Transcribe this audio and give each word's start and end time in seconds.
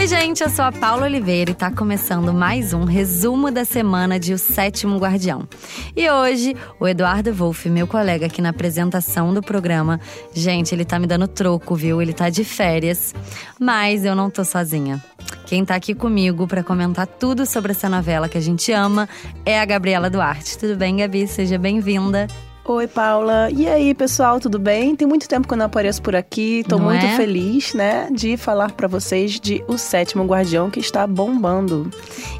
Oi, 0.00 0.06
gente, 0.06 0.42
eu 0.42 0.48
sou 0.48 0.64
a 0.64 0.72
Paula 0.72 1.04
Oliveira 1.04 1.50
e 1.50 1.54
tá 1.54 1.70
começando 1.70 2.32
mais 2.32 2.72
um 2.72 2.84
resumo 2.84 3.50
da 3.50 3.66
semana 3.66 4.18
de 4.18 4.32
O 4.32 4.38
Sétimo 4.38 4.96
Guardião. 4.96 5.46
E 5.94 6.10
hoje, 6.10 6.56
o 6.80 6.88
Eduardo 6.88 7.34
Wolff, 7.34 7.68
meu 7.68 7.86
colega 7.86 8.24
aqui 8.24 8.40
na 8.40 8.48
apresentação 8.48 9.34
do 9.34 9.42
programa, 9.42 10.00
gente, 10.32 10.74
ele 10.74 10.86
tá 10.86 10.98
me 10.98 11.06
dando 11.06 11.28
troco, 11.28 11.76
viu? 11.76 12.00
Ele 12.00 12.14
tá 12.14 12.30
de 12.30 12.44
férias, 12.44 13.14
mas 13.58 14.02
eu 14.02 14.14
não 14.14 14.30
tô 14.30 14.42
sozinha. 14.42 15.04
Quem 15.44 15.66
tá 15.66 15.74
aqui 15.74 15.94
comigo 15.94 16.46
para 16.46 16.64
comentar 16.64 17.06
tudo 17.06 17.44
sobre 17.44 17.72
essa 17.72 17.86
novela 17.86 18.26
que 18.26 18.38
a 18.38 18.42
gente 18.42 18.72
ama 18.72 19.06
é 19.44 19.60
a 19.60 19.66
Gabriela 19.66 20.08
Duarte. 20.08 20.56
Tudo 20.56 20.76
bem, 20.76 20.96
Gabi? 20.96 21.26
Seja 21.26 21.58
bem-vinda. 21.58 22.26
Oi, 22.72 22.86
Paula. 22.86 23.48
E 23.50 23.68
aí, 23.68 23.92
pessoal, 23.92 24.38
tudo 24.38 24.56
bem? 24.56 24.94
Tem 24.94 25.04
muito 25.06 25.28
tempo 25.28 25.48
que 25.48 25.52
eu 25.52 25.58
não 25.58 25.66
apareço 25.66 26.00
por 26.00 26.14
aqui. 26.14 26.64
Tô 26.68 26.78
Não 26.78 26.84
muito 26.84 27.04
é? 27.04 27.16
feliz, 27.16 27.74
né, 27.74 28.08
de 28.12 28.36
falar 28.36 28.70
pra 28.70 28.86
vocês 28.86 29.40
de 29.40 29.60
O 29.66 29.76
Sétimo 29.76 30.24
Guardião 30.24 30.70
que 30.70 30.78
está 30.78 31.04
bombando. 31.04 31.90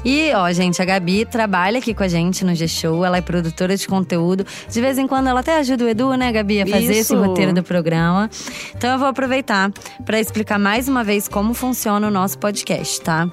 E, 0.05 0.31
ó, 0.33 0.49
gente, 0.53 0.81
a 0.81 0.85
Gabi 0.85 1.25
trabalha 1.25 1.79
aqui 1.79 1.93
com 1.93 2.03
a 2.03 2.07
gente 2.07 2.45
no 2.45 2.55
G-Show, 2.55 3.03
ela 3.03 3.17
é 3.17 3.21
produtora 3.21 3.75
de 3.75 3.85
conteúdo. 3.85 4.45
De 4.69 4.79
vez 4.79 4.97
em 4.97 5.05
quando 5.05 5.27
ela 5.27 5.41
até 5.41 5.57
ajuda 5.57 5.83
o 5.83 5.89
Edu, 5.89 6.15
né, 6.15 6.31
Gabi, 6.31 6.61
a 6.61 6.65
fazer 6.65 6.93
esse 6.93 7.13
Isso. 7.13 7.21
roteiro 7.21 7.51
do 7.51 7.61
programa. 7.61 8.29
Então 8.73 8.89
eu 8.89 8.97
vou 8.97 9.09
aproveitar 9.09 9.69
para 10.05 10.17
explicar 10.17 10.57
mais 10.57 10.87
uma 10.87 11.03
vez 11.03 11.27
como 11.27 11.53
funciona 11.53 12.07
o 12.07 12.11
nosso 12.11 12.39
podcast, 12.39 13.01
tá? 13.01 13.29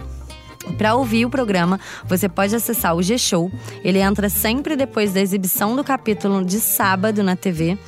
Para 0.76 0.94
ouvir 0.94 1.24
o 1.24 1.30
programa, 1.30 1.80
você 2.04 2.28
pode 2.28 2.54
acessar 2.54 2.94
o 2.94 3.02
G-Show. 3.02 3.50
Ele 3.82 3.98
entra 3.98 4.28
sempre 4.28 4.76
depois 4.76 5.12
da 5.12 5.20
exibição 5.20 5.74
do 5.74 5.84
capítulo 5.84 6.44
de 6.44 6.60
sábado 6.60 7.22
na 7.22 7.36
TV. 7.36 7.78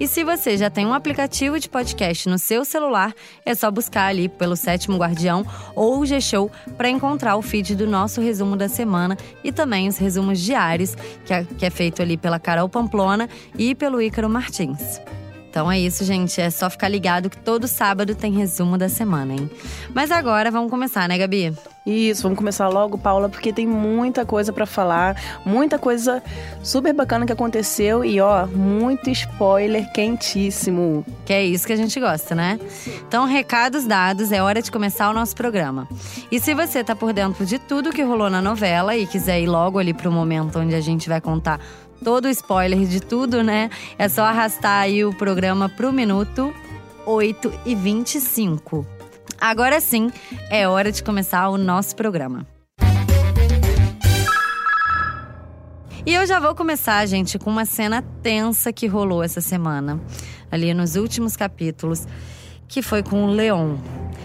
E 0.00 0.06
se 0.06 0.22
você 0.22 0.56
já 0.56 0.70
tem 0.70 0.86
um 0.86 0.94
aplicativo 0.94 1.58
de 1.58 1.68
podcast 1.68 2.28
no 2.28 2.38
seu 2.38 2.64
celular, 2.64 3.12
é 3.44 3.52
só 3.54 3.68
buscar 3.68 4.06
ali 4.06 4.28
pelo 4.28 4.54
Sétimo 4.54 4.96
Guardião 4.96 5.44
ou 5.74 5.98
o 5.98 6.06
G-Show 6.06 6.50
para 6.76 6.88
encontrar 6.88 7.34
o 7.36 7.42
feed 7.42 7.74
do 7.74 7.86
nosso 7.86 8.20
resumo 8.20 8.56
da 8.56 8.68
semana 8.68 9.18
e 9.42 9.50
também 9.50 9.88
os 9.88 9.98
resumos 9.98 10.38
diários, 10.38 10.94
que 11.24 11.34
é, 11.34 11.44
que 11.44 11.66
é 11.66 11.70
feito 11.70 12.00
ali 12.00 12.16
pela 12.16 12.38
Carol 12.38 12.68
Pamplona 12.68 13.28
e 13.58 13.74
pelo 13.74 14.00
Ícaro 14.00 14.28
Martins. 14.28 15.00
Então 15.48 15.70
é 15.70 15.78
isso, 15.78 16.04
gente. 16.04 16.40
É 16.40 16.50
só 16.50 16.68
ficar 16.68 16.88
ligado 16.88 17.30
que 17.30 17.38
todo 17.38 17.66
sábado 17.66 18.14
tem 18.14 18.32
resumo 18.32 18.76
da 18.76 18.88
semana, 18.88 19.32
hein? 19.32 19.50
Mas 19.94 20.10
agora 20.10 20.50
vamos 20.50 20.70
começar, 20.70 21.08
né, 21.08 21.16
Gabi? 21.16 21.54
Isso, 21.86 22.22
vamos 22.22 22.36
começar 22.36 22.68
logo, 22.68 22.98
Paula, 22.98 23.30
porque 23.30 23.50
tem 23.50 23.66
muita 23.66 24.26
coisa 24.26 24.52
pra 24.52 24.66
falar, 24.66 25.16
muita 25.44 25.78
coisa 25.78 26.22
super 26.62 26.92
bacana 26.92 27.24
que 27.24 27.32
aconteceu 27.32 28.04
e 28.04 28.20
ó, 28.20 28.46
muito 28.46 29.08
spoiler 29.08 29.90
quentíssimo. 29.92 31.04
Que 31.24 31.32
é 31.32 31.44
isso 31.46 31.66
que 31.66 31.72
a 31.72 31.76
gente 31.76 31.98
gosta, 31.98 32.34
né? 32.34 32.60
Então, 33.08 33.24
recados 33.24 33.86
dados, 33.86 34.30
é 34.32 34.42
hora 34.42 34.60
de 34.60 34.70
começar 34.70 35.08
o 35.08 35.14
nosso 35.14 35.34
programa. 35.34 35.88
E 36.30 36.38
se 36.38 36.52
você 36.52 36.84
tá 36.84 36.94
por 36.94 37.14
dentro 37.14 37.46
de 37.46 37.58
tudo 37.58 37.90
que 37.90 38.02
rolou 38.02 38.28
na 38.28 38.42
novela 38.42 38.94
e 38.94 39.06
quiser 39.06 39.40
ir 39.40 39.46
logo 39.46 39.78
ali 39.78 39.94
pro 39.94 40.12
momento 40.12 40.58
onde 40.58 40.74
a 40.74 40.80
gente 40.82 41.08
vai 41.08 41.22
contar 41.22 41.58
todo 42.02 42.26
o 42.26 42.28
spoiler 42.28 42.86
de 42.86 43.00
tudo, 43.00 43.42
né? 43.42 43.70
É 43.98 44.08
só 44.08 44.22
arrastar 44.22 44.82
aí 44.82 45.04
o 45.04 45.12
programa 45.12 45.68
pro 45.68 45.92
minuto 45.92 46.52
8 47.06 47.52
e 47.64 47.74
25. 47.74 48.86
Agora 49.40 49.80
sim, 49.80 50.10
é 50.50 50.68
hora 50.68 50.90
de 50.92 51.02
começar 51.02 51.48
o 51.48 51.56
nosso 51.56 51.94
programa. 51.96 52.46
E 56.04 56.14
eu 56.14 56.26
já 56.26 56.40
vou 56.40 56.54
começar, 56.54 57.04
gente, 57.06 57.38
com 57.38 57.50
uma 57.50 57.64
cena 57.64 58.02
tensa 58.22 58.72
que 58.72 58.86
rolou 58.86 59.22
essa 59.22 59.40
semana, 59.40 60.00
ali 60.50 60.72
nos 60.72 60.96
últimos 60.96 61.36
capítulos, 61.36 62.06
que 62.66 62.82
foi 62.82 63.02
com 63.02 63.24
o 63.24 63.30
Leon. 63.30 63.76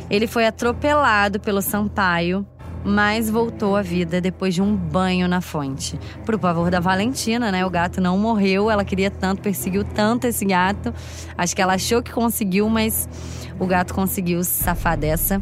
Ele 0.10 0.28
foi 0.28 0.46
atropelado 0.46 1.40
pelo 1.40 1.62
Sampaio, 1.62 2.46
mas 2.84 3.30
voltou 3.30 3.76
à 3.76 3.82
vida 3.82 4.20
depois 4.20 4.54
de 4.54 4.62
um 4.62 4.76
banho 4.76 5.28
na 5.28 5.42
fonte. 5.42 6.00
Pro 6.26 6.38
pavor 6.38 6.70
da 6.70 6.80
Valentina, 6.80 7.52
né? 7.52 7.66
O 7.66 7.70
gato 7.70 8.02
não 8.02 8.18
morreu, 8.18 8.70
ela 8.70 8.84
queria 8.84 9.10
tanto, 9.10 9.42
perseguiu 9.42 9.84
tanto 9.84 10.28
esse 10.28 10.46
gato. 10.46 10.94
Acho 11.38 11.56
que 11.56 11.62
ela 11.62 11.74
achou 11.74 12.02
que 12.02 12.12
conseguiu, 12.12 12.70
mas 12.70 13.08
o 13.60 13.66
gato 13.66 13.94
conseguiu 13.94 14.44
se 14.44 14.64
safar 14.64 14.98
dessa. 14.98 15.42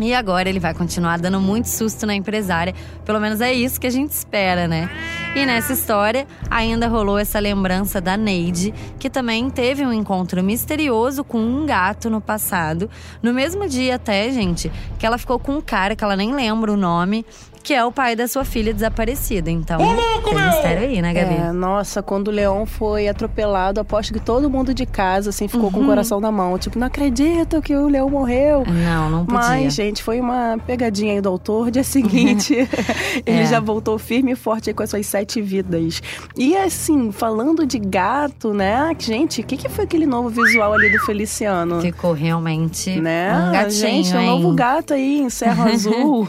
E 0.00 0.12
agora 0.12 0.48
ele 0.48 0.58
vai 0.58 0.74
continuar 0.74 1.18
dando 1.18 1.40
muito 1.40 1.68
susto 1.68 2.06
na 2.06 2.14
empresária. 2.14 2.74
Pelo 3.04 3.20
menos 3.20 3.40
é 3.40 3.52
isso 3.52 3.80
que 3.80 3.86
a 3.86 3.90
gente 3.90 4.10
espera, 4.10 4.66
né? 4.66 4.90
E 5.36 5.44
nessa 5.44 5.72
história 5.72 6.28
ainda 6.48 6.86
rolou 6.86 7.18
essa 7.18 7.40
lembrança 7.40 8.00
da 8.00 8.16
Neide, 8.16 8.72
que 9.00 9.10
também 9.10 9.50
teve 9.50 9.84
um 9.84 9.92
encontro 9.92 10.40
misterioso 10.44 11.24
com 11.24 11.38
um 11.38 11.66
gato 11.66 12.08
no 12.08 12.20
passado. 12.20 12.88
No 13.20 13.34
mesmo 13.34 13.68
dia 13.68 13.96
até, 13.96 14.30
gente, 14.30 14.70
que 14.96 15.04
ela 15.04 15.18
ficou 15.18 15.40
com 15.40 15.56
um 15.56 15.60
cara 15.60 15.96
que 15.96 16.04
ela 16.04 16.14
nem 16.14 16.32
lembra 16.32 16.72
o 16.72 16.76
nome, 16.76 17.26
que 17.64 17.72
é 17.74 17.84
o 17.84 17.90
pai 17.90 18.14
da 18.14 18.28
sua 18.28 18.44
filha 18.44 18.72
desaparecida. 18.74 19.50
Então, 19.50 19.78
tem 20.22 20.34
mistério 20.34 20.82
aí, 20.82 21.00
né, 21.02 21.12
Gabi? 21.14 21.34
É, 21.34 21.50
nossa, 21.52 22.02
quando 22.02 22.28
o 22.28 22.30
Leão 22.30 22.66
foi 22.66 23.08
atropelado, 23.08 23.80
aposto 23.80 24.12
que 24.12 24.20
todo 24.20 24.48
mundo 24.50 24.74
de 24.74 24.84
casa 24.86 25.30
assim 25.30 25.48
ficou 25.48 25.64
Uhum. 25.64 25.72
com 25.72 25.80
o 25.80 25.86
coração 25.86 26.20
na 26.20 26.30
mão, 26.30 26.58
tipo, 26.58 26.78
não 26.78 26.86
acredito 26.86 27.62
que 27.62 27.74
o 27.74 27.88
Leão 27.88 28.10
morreu. 28.10 28.64
Não, 28.66 29.08
não 29.10 29.24
podia. 29.24 29.40
Mas, 29.40 29.74
gente, 29.74 30.02
foi 30.02 30.20
uma 30.20 30.58
pegadinha 30.66 31.14
aí 31.14 31.20
do 31.22 31.28
autor. 31.30 31.70
Dia 31.70 31.82
seguinte, 31.82 32.54
ele 33.24 33.40
É. 33.40 33.46
já 33.46 33.60
voltou 33.60 33.98
firme 33.98 34.32
e 34.32 34.36
forte 34.36 34.68
aí 34.68 34.74
com 34.74 34.82
as 34.82 34.90
suas 34.90 35.06
sete 35.06 35.40
vidas. 35.40 36.02
E 36.36 36.54
assim, 36.56 37.10
falando 37.10 37.66
de 37.66 37.78
gato, 37.78 38.52
né? 38.52 38.94
Gente, 38.98 39.40
o 39.40 39.44
que, 39.44 39.56
que 39.56 39.68
foi 39.70 39.84
aquele 39.84 40.04
novo 40.04 40.28
visual 40.28 40.74
ali 40.74 40.90
do 40.90 40.98
Feliciano? 41.00 41.80
Ficou 41.80 42.12
realmente 42.12 43.00
Né? 43.00 43.32
um 43.48 43.52
gatinho, 43.52 43.72
Gente, 43.80 44.14
um 44.14 44.20
hein? 44.20 44.26
novo 44.26 44.54
gato 44.54 44.92
aí 44.92 45.20
em 45.22 45.30
Serra 45.30 45.64
Azul. 45.72 46.28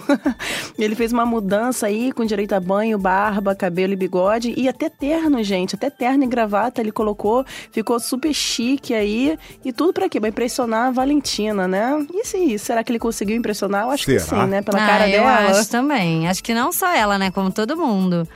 ele 0.80 0.96
fez 0.96 1.12
uma 1.12 1.25
mudança 1.26 1.88
aí 1.88 2.12
com 2.12 2.26
direito 2.26 2.54
a 2.54 2.60
banho, 2.60 2.98
barba, 2.98 3.56
cabelo 3.56 3.94
e 3.94 3.96
bigode. 3.96 4.54
E 4.56 4.68
até 4.70 4.90
terno, 4.90 5.44
gente. 5.44 5.76
Até 5.76 5.90
terno 5.90 6.24
e 6.24 6.28
gravata 6.28 6.82
ele 6.82 6.92
colocou. 6.92 7.46
Ficou 7.72 8.00
super 8.00 8.34
chique 8.34 8.94
aí. 8.94 9.38
E 9.64 9.74
tudo 9.74 9.94
pra 9.94 10.10
quê? 10.10 10.20
Pra 10.20 10.30
impressionar 10.30 10.88
a 10.88 10.92
Valentina, 10.92 11.68
né? 11.68 12.06
E 12.14 12.26
se, 12.26 12.60
será 12.60 12.84
que 12.84 12.92
ele 12.92 13.00
conseguiu 13.00 13.36
impressionar? 13.36 13.84
Eu 13.84 13.92
acho 13.92 14.06
que 14.06 14.20
Será? 14.20 14.44
sim, 14.44 14.50
né? 14.50 14.62
Pela 14.62 14.84
ah, 14.84 14.88
cara 14.88 15.10
eu 15.10 15.24
dela. 15.24 15.52
acho 15.52 15.70
também. 15.70 16.28
Acho 16.28 16.44
que 16.44 16.54
não 16.54 16.72
só 16.72 16.94
ela, 16.94 17.18
né? 17.18 17.32
Como 17.32 17.52
todo 17.52 17.76
mundo. 17.78 18.28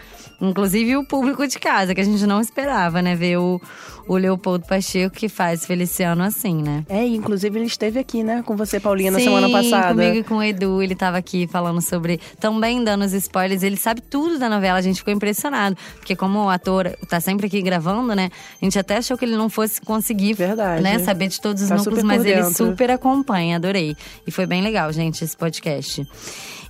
Inclusive 0.41 0.95
o 0.97 1.03
público 1.03 1.45
de 1.47 1.59
casa, 1.59 1.93
que 1.93 2.01
a 2.01 2.03
gente 2.03 2.25
não 2.25 2.39
esperava, 2.39 3.01
né? 3.01 3.15
Ver 3.15 3.37
o, 3.37 3.61
o 4.07 4.15
Leopoldo 4.15 4.65
Pacheco 4.65 5.15
que 5.15 5.27
faz 5.27 5.65
Feliciano 5.65 6.23
assim, 6.23 6.61
né? 6.61 6.85
É, 6.87 7.05
inclusive 7.05 7.57
ele 7.59 7.65
esteve 7.65 7.99
aqui, 7.99 8.23
né? 8.23 8.41
Com 8.45 8.55
você, 8.55 8.79
Paulinha, 8.79 9.11
na 9.11 9.19
Sim, 9.19 9.25
semana 9.25 9.49
passada. 9.49 9.89
comigo 9.93 10.17
e 10.17 10.23
com 10.23 10.35
o 10.35 10.43
Edu, 10.43 10.81
ele 10.81 10.95
tava 10.95 11.17
aqui 11.17 11.45
falando 11.47 11.81
sobre, 11.81 12.19
também 12.39 12.83
dando 12.83 13.03
os 13.03 13.13
spoilers, 13.13 13.63
ele 13.63 13.75
sabe 13.77 14.01
tudo 14.01 14.39
da 14.39 14.47
novela, 14.49 14.79
a 14.79 14.81
gente 14.81 14.97
ficou 14.97 15.13
impressionado, 15.13 15.75
porque 15.97 16.15
como 16.15 16.39
o 16.45 16.49
ator 16.49 16.89
tá 17.09 17.19
sempre 17.19 17.47
aqui 17.47 17.61
gravando, 17.61 18.15
né, 18.15 18.29
a 18.61 18.65
gente 18.65 18.79
até 18.79 18.97
achou 18.97 19.17
que 19.17 19.25
ele 19.25 19.35
não 19.35 19.49
fosse 19.49 19.81
conseguir, 19.81 20.33
Verdade. 20.33 20.81
né, 20.81 20.99
saber 20.99 21.27
de 21.27 21.39
todos 21.41 21.61
os 21.63 21.69
Tá 21.69 21.75
núcleos, 21.75 22.03
mas 22.03 22.23
ele 22.23 22.35
dentro. 22.41 22.53
super 22.53 22.91
acompanha, 22.91 23.57
adorei. 23.57 23.95
E 24.25 24.31
foi 24.31 24.45
bem 24.45 24.61
legal, 24.61 24.91
gente, 24.93 25.23
esse 25.23 25.35
podcast. 25.35 26.07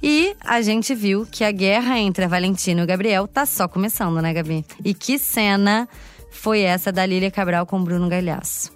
E 0.01 0.35
a 0.39 0.61
gente 0.61 0.95
viu 0.95 1.27
que 1.29 1.43
a 1.43 1.51
guerra 1.51 1.99
entre 1.99 2.23
a 2.23 2.27
Valentina 2.27 2.81
e 2.81 2.83
o 2.83 2.87
Gabriel 2.87 3.27
tá 3.27 3.45
só 3.45 3.67
começando, 3.67 4.21
né, 4.21 4.33
Gabi? 4.33 4.65
E 4.83 4.93
que 4.93 5.19
cena 5.19 5.89
foi 6.31 6.61
essa 6.61 6.91
da 6.91 7.05
Lília 7.05 7.29
Cabral 7.29 7.65
com 7.65 7.83
Bruno 7.83 8.07
Galhaço? 8.07 8.71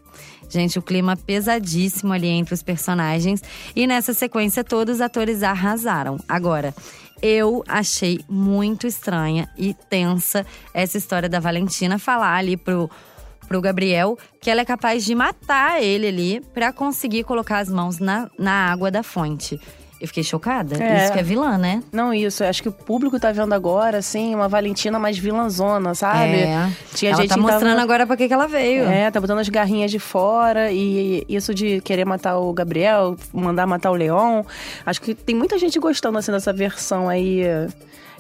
Gente, 0.50 0.78
o 0.78 0.82
clima 0.82 1.16
pesadíssimo 1.16 2.14
ali 2.14 2.28
entre 2.28 2.54
os 2.54 2.62
personagens. 2.62 3.42
E 3.76 3.88
nessa 3.88 4.14
sequência, 4.14 4.64
todos 4.64 4.96
os 4.96 5.02
atores 5.02 5.42
arrasaram. 5.42 6.20
Agora, 6.28 6.76
eu 7.22 7.64
achei 7.68 8.20
muito 8.30 8.86
estranha 8.86 9.50
e 9.58 9.74
tensa 9.74 10.46
essa 10.74 10.98
história 10.98 11.30
da 11.30 11.40
Valentina 11.40 11.98
falar 11.98 12.36
ali 12.36 12.58
pro, 12.58 12.90
pro 13.48 13.62
Gabriel 13.62 14.18
que 14.42 14.50
ela 14.50 14.62
é 14.62 14.66
capaz 14.66 15.06
de 15.06 15.16
matar 15.16 15.82
ele 15.82 16.06
ali 16.06 16.42
pra 16.54 16.74
conseguir 16.74 17.24
colocar 17.24 17.60
as 17.60 17.70
mãos 17.70 17.98
na, 17.98 18.30
na 18.38 18.70
água 18.70 18.92
da 18.92 19.02
fonte. 19.02 19.58
Eu 20.04 20.08
fiquei 20.08 20.22
chocada. 20.22 20.84
É. 20.84 21.06
Isso 21.06 21.14
que 21.14 21.20
é 21.20 21.24
vilã, 21.24 21.58
né? 21.58 21.82
Não, 21.90 22.14
isso. 22.14 22.44
eu 22.44 22.50
Acho 22.50 22.62
que 22.62 22.68
o 22.68 22.74
público 22.74 23.18
tá 23.18 23.32
vendo 23.32 23.54
agora, 23.54 24.00
assim, 24.00 24.36
uma 24.36 24.50
Valentina 24.50 25.00
mais 25.00 25.18
vilãzona, 25.18 25.96
sabe? 25.96 26.42
É. 26.42 26.70
Tinha 26.94 27.12
ela 27.12 27.22
gente 27.22 27.30
tá 27.30 27.36
que 27.36 27.42
tava- 27.42 27.54
mostrando 27.54 27.80
agora 27.80 28.06
pra 28.06 28.18
que, 28.18 28.28
que 28.28 28.34
ela 28.34 28.46
veio. 28.46 28.84
É, 28.84 29.10
tá 29.10 29.22
botando 29.22 29.40
as 29.40 29.48
garrinhas 29.48 29.90
de 29.90 30.00
fora 30.00 30.70
e 30.74 31.24
isso 31.30 31.54
de 31.56 31.80
querer 31.80 32.04
matar 32.04 32.38
o 32.38 32.52
Gabriel, 32.52 33.16
mandar 33.32 33.66
matar 33.66 33.92
o 33.92 33.96
Leon. 33.96 34.44
Acho 34.86 35.02
que 35.02 35.16
tem 35.16 35.34
muita 35.34 35.58
gente 35.58 35.80
gostando 35.80 36.18
assim 36.18 36.34
dessa 36.34 36.52
versão 36.52 37.08
aí 37.08 37.44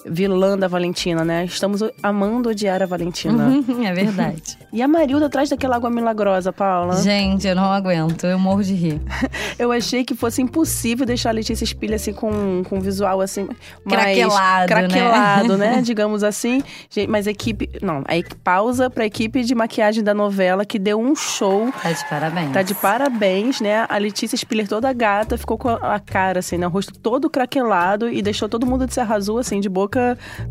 vilã 0.05 0.57
da 0.57 0.67
Valentina, 0.67 1.23
né? 1.23 1.45
Estamos 1.45 1.81
amando 2.01 2.49
odiar 2.49 2.81
a 2.81 2.85
Valentina. 2.85 3.51
é 3.85 3.93
verdade. 3.93 4.57
E 4.71 4.81
a 4.81 4.87
Marilda 4.87 5.27
atrás 5.27 5.49
daquela 5.49 5.75
água 5.75 5.89
milagrosa, 5.89 6.51
Paula? 6.51 7.01
Gente, 7.01 7.47
eu 7.47 7.55
não 7.55 7.71
aguento, 7.71 8.25
eu 8.25 8.39
morro 8.39 8.63
de 8.63 8.73
rir. 8.73 9.01
eu 9.57 9.71
achei 9.71 10.03
que 10.03 10.15
fosse 10.15 10.41
impossível 10.41 11.05
deixar 11.05 11.29
a 11.29 11.33
Letícia 11.33 11.65
Spiller 11.65 11.95
assim 11.95 12.13
com, 12.13 12.63
com 12.63 12.77
um 12.77 12.81
visual 12.81 13.21
assim 13.21 13.47
craquelado, 13.87 14.67
craquelado 14.67 15.57
né? 15.57 15.75
né? 15.75 15.81
Digamos 15.85 16.23
assim. 16.23 16.63
Gente, 16.89 17.07
mas 17.07 17.27
a 17.27 17.31
equipe, 17.31 17.69
não, 17.81 18.03
aí 18.07 18.23
pausa 18.43 18.89
pra 18.89 19.05
equipe 19.05 19.43
de 19.43 19.55
maquiagem 19.55 20.03
da 20.03 20.13
novela 20.13 20.65
que 20.65 20.79
deu 20.79 20.99
um 20.99 21.15
show. 21.15 21.71
Tá 21.81 21.91
de 21.91 22.09
parabéns. 22.09 22.51
Tá 22.51 22.61
de 22.61 22.75
parabéns, 22.75 23.61
né? 23.61 23.85
A 23.89 23.97
Letícia 23.97 24.37
Spiller 24.37 24.67
toda 24.67 24.91
gata, 24.93 25.37
ficou 25.37 25.57
com 25.57 25.69
a 25.69 25.99
cara 25.99 26.39
assim, 26.39 26.57
né? 26.57 26.67
O 26.67 26.69
rosto 26.69 26.93
todo 26.97 27.29
craquelado 27.29 28.09
e 28.09 28.21
deixou 28.21 28.49
todo 28.49 28.65
mundo 28.65 28.85
de 28.87 28.93
Serra 28.93 29.15
Azul 29.15 29.37
assim 29.37 29.59
de 29.59 29.69
boca, 29.69 29.92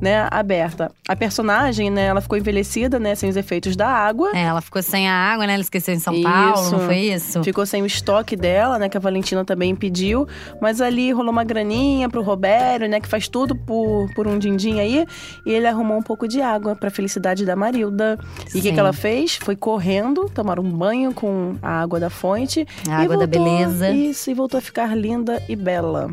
né, 0.00 0.28
aberta. 0.30 0.90
A 1.08 1.16
personagem, 1.16 1.90
né, 1.90 2.06
ela 2.06 2.20
ficou 2.20 2.38
envelhecida, 2.38 2.98
né, 2.98 3.14
sem 3.14 3.28
os 3.28 3.36
efeitos 3.36 3.76
da 3.76 3.88
água. 3.88 4.30
É, 4.34 4.42
ela 4.42 4.60
ficou 4.60 4.82
sem 4.82 5.08
a 5.08 5.14
água, 5.14 5.46
né? 5.46 5.54
Ela 5.54 5.62
esqueceu 5.62 5.94
em 5.94 5.98
São 5.98 6.14
isso. 6.14 6.22
Paulo, 6.22 6.70
não 6.70 6.80
foi 6.80 6.98
isso? 6.98 7.42
Ficou 7.42 7.66
sem 7.66 7.82
o 7.82 7.86
estoque 7.86 8.36
dela, 8.36 8.78
né, 8.78 8.88
que 8.88 8.96
a 8.96 9.00
Valentina 9.00 9.44
também 9.44 9.74
pediu, 9.74 10.26
mas 10.60 10.80
ali 10.80 11.12
rolou 11.12 11.30
uma 11.30 11.44
graninha 11.44 12.08
pro 12.08 12.22
Robério, 12.22 12.88
né, 12.88 13.00
que 13.00 13.08
faz 13.08 13.28
tudo 13.28 13.54
por, 13.54 14.12
por 14.14 14.26
um 14.26 14.38
din-din 14.38 14.80
aí, 14.80 15.06
e 15.44 15.52
ele 15.52 15.66
arrumou 15.66 15.98
um 15.98 16.02
pouco 16.02 16.26
de 16.26 16.40
água 16.40 16.74
pra 16.76 16.90
felicidade 16.90 17.44
da 17.44 17.56
Marilda. 17.56 18.18
E 18.54 18.58
o 18.58 18.62
que, 18.62 18.72
que 18.72 18.80
ela 18.80 18.92
fez? 18.92 19.36
Foi 19.36 19.56
correndo, 19.56 20.28
tomar 20.28 20.58
um 20.58 20.70
banho 20.70 21.12
com 21.12 21.56
a 21.62 21.80
água 21.80 21.98
da 22.00 22.10
fonte. 22.10 22.66
A 22.88 22.96
água 22.96 23.16
voltou, 23.16 23.26
da 23.26 23.26
beleza. 23.26 23.90
Isso, 23.90 24.30
e 24.30 24.34
voltou 24.34 24.58
a 24.58 24.60
ficar 24.60 24.96
linda 24.96 25.42
e 25.48 25.56
bela. 25.56 26.10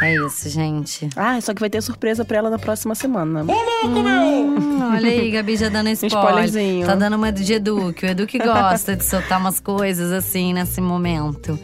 É 0.00 0.14
isso, 0.14 0.48
gente. 0.48 1.08
Ah, 1.16 1.40
só 1.40 1.52
que 1.52 1.60
vai 1.60 1.68
ter 1.68 1.82
surpresa 1.82 2.24
pra 2.24 2.38
ela 2.38 2.50
na 2.50 2.58
próxima 2.58 2.94
semana. 2.94 3.44
Hum, 3.84 4.80
olha 4.94 5.08
aí, 5.10 5.30
Gabi 5.30 5.56
já 5.56 5.68
dando 5.68 5.88
spoiler. 5.90 6.18
spoilerzinho. 6.18 6.86
Tá 6.86 6.94
dando 6.94 7.16
uma 7.16 7.32
de 7.32 7.52
Edu, 7.52 7.92
que 7.92 8.06
o 8.06 8.08
Edu 8.08 8.26
que 8.26 8.38
gosta 8.38 8.94
de 8.94 9.04
soltar 9.04 9.40
umas 9.40 9.58
coisas 9.58 10.12
assim 10.12 10.52
nesse 10.52 10.80
momento. 10.80 11.58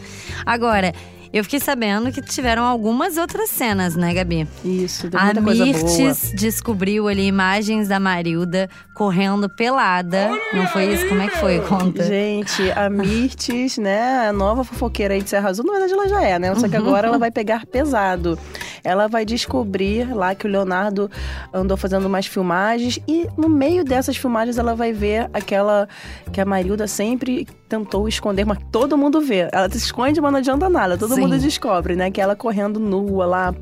Agora, 0.45 0.93
eu 1.37 1.43
fiquei 1.43 1.59
sabendo 1.59 2.13
que 2.13 2.21
tiveram 2.21 2.63
algumas 2.63 3.17
outras 3.17 3.49
cenas, 3.49 3.93
né, 3.93 4.13
Gabi? 4.13 4.47
Isso, 4.63 5.09
deu 5.09 5.19
A 5.19 5.25
muita 5.25 5.41
coisa 5.41 5.65
boa. 5.65 5.75
Mirtes 5.75 6.31
descobriu 6.33 7.09
ali 7.09 7.27
imagens 7.27 7.89
da 7.89 7.99
Marilda 7.99 8.69
correndo 8.93 9.49
pelada. 9.49 10.29
Não 10.53 10.65
foi 10.67 10.93
isso? 10.93 11.05
Como 11.09 11.21
é 11.21 11.27
que 11.27 11.37
foi? 11.37 11.59
Conta. 11.59 12.03
Gente, 12.03 12.71
a 12.71 12.89
Mirtes, 12.89 13.77
né, 13.77 14.29
a 14.29 14.31
nova 14.31 14.63
fofoqueira 14.63 15.13
aí 15.13 15.21
de 15.21 15.29
Serra 15.29 15.49
Azul, 15.49 15.65
na 15.65 15.73
verdade 15.73 15.91
ela 15.91 16.07
já 16.07 16.23
é, 16.23 16.39
né? 16.39 16.55
Só 16.55 16.69
que 16.69 16.75
agora 16.77 17.07
ela 17.07 17.17
vai 17.17 17.31
pegar 17.31 17.65
pesado. 17.65 18.39
Ela 18.85 19.07
vai 19.07 19.25
descobrir 19.25 20.13
lá 20.15 20.35
que 20.35 20.45
o 20.45 20.49
Leonardo 20.49 21.09
andou 21.51 21.75
fazendo 21.75 22.05
umas 22.05 22.27
filmagens 22.27 22.99
e 23.07 23.27
no 23.35 23.49
meio 23.49 23.83
dessas 23.83 24.15
filmagens 24.15 24.57
ela 24.57 24.75
vai 24.75 24.93
ver 24.93 25.27
aquela 25.33 25.89
que 26.31 26.39
a 26.39 26.45
Marilda 26.45 26.85
sempre 26.87 27.47
tentou 27.67 28.07
esconder, 28.07 28.45
mas 28.45 28.59
todo 28.71 28.95
mundo 28.97 29.19
vê. 29.19 29.49
Ela 29.51 29.69
se 29.69 29.77
esconde, 29.77 30.21
mas 30.21 30.31
não 30.31 30.39
adianta 30.39 30.69
nada. 30.69 30.97
Todo 30.97 31.15
Sim. 31.15 31.21
mundo 31.21 31.37
descobre, 31.39 31.95
né? 31.95 32.11
Que 32.11 32.21
ela 32.21 32.35
correndo 32.35 32.79
nua 32.79 33.25
lá 33.25 33.55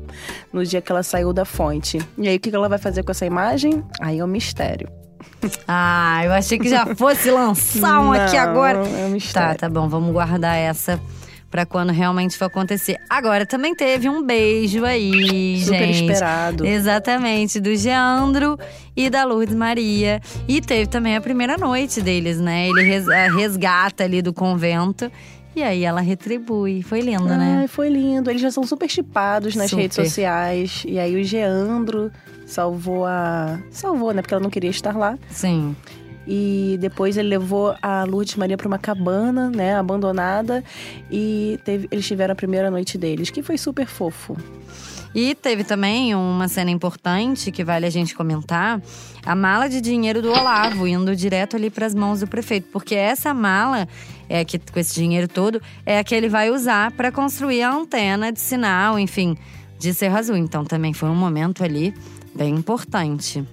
no 0.52 0.64
dia 0.64 0.82
que 0.82 0.92
ela 0.92 1.02
saiu 1.02 1.32
da 1.32 1.44
fonte. 1.44 1.98
E 2.18 2.28
aí, 2.28 2.36
o 2.36 2.40
que 2.40 2.54
ela 2.54 2.68
vai 2.68 2.78
fazer 2.78 3.02
com 3.02 3.10
essa 3.10 3.24
imagem? 3.24 3.82
Aí 4.00 4.18
é 4.18 4.24
um 4.24 4.28
mistério. 4.28 4.88
Ah, 5.66 6.22
eu 6.24 6.32
achei 6.32 6.58
que 6.58 6.68
já 6.68 6.94
fosse 6.94 7.30
lançar 7.30 8.00
um 8.00 8.12
aqui 8.12 8.36
Não, 8.36 8.42
agora. 8.42 8.78
É 8.78 9.06
um 9.06 9.10
mistério. 9.10 9.48
Tá, 9.50 9.54
tá 9.54 9.68
bom, 9.68 9.88
vamos 9.88 10.12
guardar 10.12 10.56
essa 10.56 11.00
pra 11.54 11.64
quando 11.64 11.92
realmente 11.92 12.36
for 12.36 12.46
acontecer. 12.46 12.98
Agora, 13.08 13.46
também 13.46 13.76
teve 13.76 14.08
um 14.08 14.24
beijo 14.24 14.84
aí, 14.84 15.60
Super 15.62 15.86
gente. 15.86 16.10
esperado. 16.10 16.66
Exatamente, 16.66 17.60
do 17.60 17.76
Geandro 17.76 18.58
e 18.96 19.08
da 19.08 19.22
Lourdes 19.22 19.54
Maria. 19.54 20.20
E 20.48 20.60
teve 20.60 20.88
também 20.88 21.14
a 21.14 21.20
primeira 21.20 21.56
noite 21.56 22.02
deles, 22.02 22.40
né? 22.40 22.68
Ele 22.68 22.96
a 23.08 23.32
resgata 23.32 24.02
ali 24.02 24.20
do 24.20 24.32
convento. 24.32 25.08
E 25.54 25.62
aí 25.62 25.84
ela 25.84 26.00
retribui. 26.00 26.82
Foi 26.82 27.00
lindo, 27.00 27.28
né? 27.28 27.58
Ai, 27.60 27.68
foi 27.68 27.88
lindo. 27.88 28.28
Eles 28.28 28.42
já 28.42 28.50
são 28.50 28.64
super 28.64 28.90
chipados 28.90 29.54
nas 29.54 29.70
Super. 29.70 29.82
redes 29.82 29.94
sociais. 29.94 30.82
E 30.84 30.98
aí 30.98 31.14
o 31.14 31.22
Geandro 31.22 32.10
salvou 32.44 33.06
a. 33.06 33.60
Salvou, 33.70 34.12
né? 34.12 34.22
Porque 34.22 34.34
ela 34.34 34.42
não 34.42 34.50
queria 34.50 34.70
estar 34.70 34.96
lá. 34.96 35.16
Sim. 35.30 35.76
E 36.26 36.78
depois 36.80 37.16
ele 37.16 37.28
levou 37.28 37.74
a 37.82 38.04
Lourdes 38.04 38.36
Maria 38.36 38.56
para 38.56 38.66
uma 38.66 38.78
cabana, 38.78 39.50
né? 39.50 39.76
Abandonada. 39.76 40.64
E 41.10 41.58
teve- 41.64 41.86
eles 41.90 42.06
tiveram 42.06 42.32
a 42.32 42.36
primeira 42.36 42.70
noite 42.70 42.96
deles, 42.96 43.30
que 43.30 43.42
foi 43.42 43.58
super 43.58 43.86
fofo. 43.86 44.36
E 45.14 45.34
teve 45.36 45.62
também 45.62 46.12
uma 46.14 46.48
cena 46.48 46.72
importante 46.72 47.52
que 47.52 47.62
vale 47.62 47.86
a 47.86 47.90
gente 47.90 48.16
comentar: 48.16 48.82
a 49.24 49.34
mala 49.34 49.68
de 49.68 49.80
dinheiro 49.80 50.20
do 50.20 50.30
Olavo 50.30 50.88
indo 50.88 51.14
direto 51.14 51.54
ali 51.56 51.70
para 51.70 51.86
as 51.86 51.94
mãos 51.94 52.20
do 52.20 52.26
prefeito, 52.26 52.68
porque 52.72 52.96
essa 52.96 53.32
mala 53.32 53.86
é 54.28 54.44
que 54.44 54.58
com 54.58 54.80
esse 54.80 54.94
dinheiro 54.94 55.28
todo 55.28 55.62
é 55.86 55.98
a 55.98 56.04
que 56.04 56.14
ele 56.14 56.28
vai 56.28 56.50
usar 56.50 56.90
para 56.92 57.12
construir 57.12 57.62
a 57.62 57.72
antena 57.72 58.32
de 58.32 58.40
sinal, 58.40 58.98
enfim, 58.98 59.36
de 59.78 59.94
Serra 59.94 60.18
Azul. 60.18 60.36
Então 60.36 60.64
também 60.64 60.92
foi 60.92 61.08
um 61.08 61.14
momento 61.14 61.62
ali 61.62 61.94
bem 62.34 62.52
importante. 62.54 63.44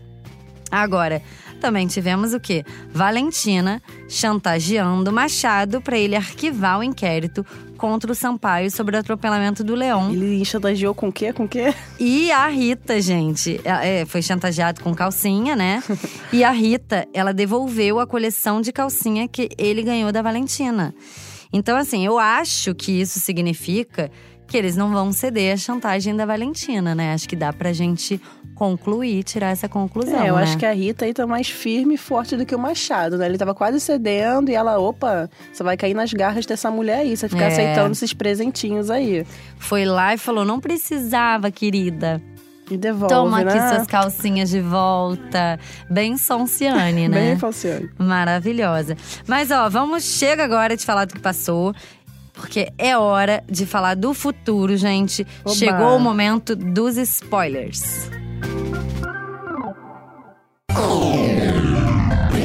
Agora, 0.72 1.22
também 1.62 1.88
tivemos 1.88 2.34
o 2.34 2.40
quê? 2.40 2.66
Valentina 2.92 3.82
chantageando 4.10 5.12
Machado 5.12 5.80
para 5.80 5.98
ele 5.98 6.16
arquivar 6.16 6.80
o 6.80 6.84
inquérito 6.84 7.46
contra 7.78 8.12
o 8.12 8.16
Sampaio 8.16 8.70
sobre 8.70 8.98
o 8.98 9.00
atropelamento 9.00 9.64
do 9.64 9.76
Leão. 9.76 10.12
Ele 10.12 10.44
chantageou 10.44 10.94
com 10.94 11.08
o 11.08 11.12
quê? 11.12 11.32
Com 11.32 11.46
o 11.46 11.48
quê? 11.48 11.74
E 12.00 12.32
a 12.32 12.48
Rita, 12.48 13.00
gente, 13.00 13.62
é, 13.64 14.06
foi 14.06 14.22
chantageado 14.22 14.82
com 14.82 14.94
calcinha, 14.94 15.56
né? 15.56 15.84
e 16.34 16.44
a 16.44 16.52
Rita, 16.52 17.08
ela 17.14 17.34
devolveu 17.34 18.00
a 18.00 18.08
coleção 18.08 18.60
de 18.60 18.72
calcinha 18.72 19.28
que 19.28 19.50
ele 19.58 19.84
ganhou 19.84 20.12
da 20.12 20.22
Valentina. 20.22 20.94
Então, 21.54 21.78
assim, 21.78 22.06
eu 22.06 22.18
acho 22.18 22.74
que 22.74 23.02
isso 23.02 23.20
significa 23.20 24.10
que 24.52 24.58
eles 24.58 24.76
não 24.76 24.92
vão 24.92 25.14
ceder 25.14 25.54
à 25.54 25.58
chantagem 25.58 26.14
da 26.14 26.26
Valentina, 26.26 26.94
né? 26.94 27.14
Acho 27.14 27.28
que 27.30 27.38
dá 27.38 27.54
pra 27.54 27.72
gente 27.72 28.20
concluir, 28.54 29.24
tirar 29.24 29.50
essa 29.50 29.70
conclusão. 29.70 30.22
É, 30.22 30.30
eu 30.30 30.36
né? 30.36 30.44
acho 30.44 30.58
que 30.58 30.66
a 30.66 30.74
Rita 30.74 31.06
aí 31.06 31.14
tá 31.14 31.26
mais 31.26 31.50
firme 31.50 31.96
e 31.96 31.98
forte 31.98 32.36
do 32.36 32.46
que 32.46 32.54
o 32.54 32.60
Machado, 32.60 33.18
né? 33.18 33.26
Ele 33.26 33.38
tava 33.38 33.56
quase 33.56 33.80
cedendo 33.80 34.52
e 34.52 34.54
ela, 34.54 34.78
opa, 34.78 35.30
você 35.52 35.64
vai 35.64 35.78
cair 35.78 35.94
nas 35.94 36.12
garras 36.12 36.46
dessa 36.46 36.70
mulher 36.70 36.98
aí, 37.00 37.16
você 37.16 37.30
ficar 37.30 37.46
É. 37.46 37.48
aceitando 37.48 37.94
esses 37.94 38.14
presentinhos 38.14 38.92
aí. 38.92 39.26
Foi 39.58 39.86
lá 39.86 40.14
e 40.14 40.18
falou: 40.18 40.44
não 40.44 40.60
precisava, 40.60 41.50
querida. 41.50 42.22
E 42.70 42.78
devolve, 42.78 43.14
Toma 43.14 43.44
né? 43.44 43.52
aqui 43.52 43.76
suas 43.76 43.88
calcinhas 43.88 44.50
de 44.50 44.62
volta. 44.62 45.60
Bem 45.90 46.16
Sonciane, 46.18 47.08
né? 47.10 47.32
Bem 47.32 47.38
falciane. 47.38 47.90
Maravilhosa. 47.98 48.96
Mas 49.28 49.52
ó, 49.52 49.70
vamos 49.70 50.04
chega 50.04 50.46
agora 50.46 50.78
de 50.78 50.86
falar 50.86 51.04
do 51.06 51.14
que 51.14 51.20
passou. 51.20 51.74
Porque 52.34 52.72
é 52.78 52.98
hora 52.98 53.44
de 53.50 53.66
falar 53.66 53.96
do 53.96 54.14
futuro, 54.14 54.76
gente. 54.78 55.26
Oba. 55.44 55.56
Chegou 55.56 55.98
o 55.98 56.00
momento 56.00 56.56
dos 56.56 56.98
spoilers. 56.98 58.10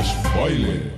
Spoiler. 0.05 0.97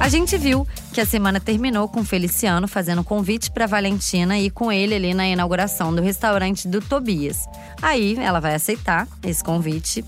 A 0.00 0.08
gente 0.08 0.38
viu 0.38 0.66
que 0.94 1.00
a 1.00 1.06
semana 1.06 1.38
terminou 1.38 1.86
com 1.86 2.00
o 2.00 2.04
Feliciano 2.04 2.66
fazendo 2.66 3.04
convite 3.04 3.50
para 3.50 3.66
Valentina 3.66 4.38
e 4.38 4.46
ir 4.46 4.50
com 4.50 4.72
ele 4.72 4.94
ali 4.94 5.12
na 5.12 5.28
inauguração 5.28 5.94
do 5.94 6.00
restaurante 6.00 6.66
do 6.66 6.80
Tobias. 6.80 7.44
Aí 7.82 8.16
ela 8.18 8.40
vai 8.40 8.54
aceitar 8.54 9.06
esse 9.22 9.44
convite. 9.44 10.02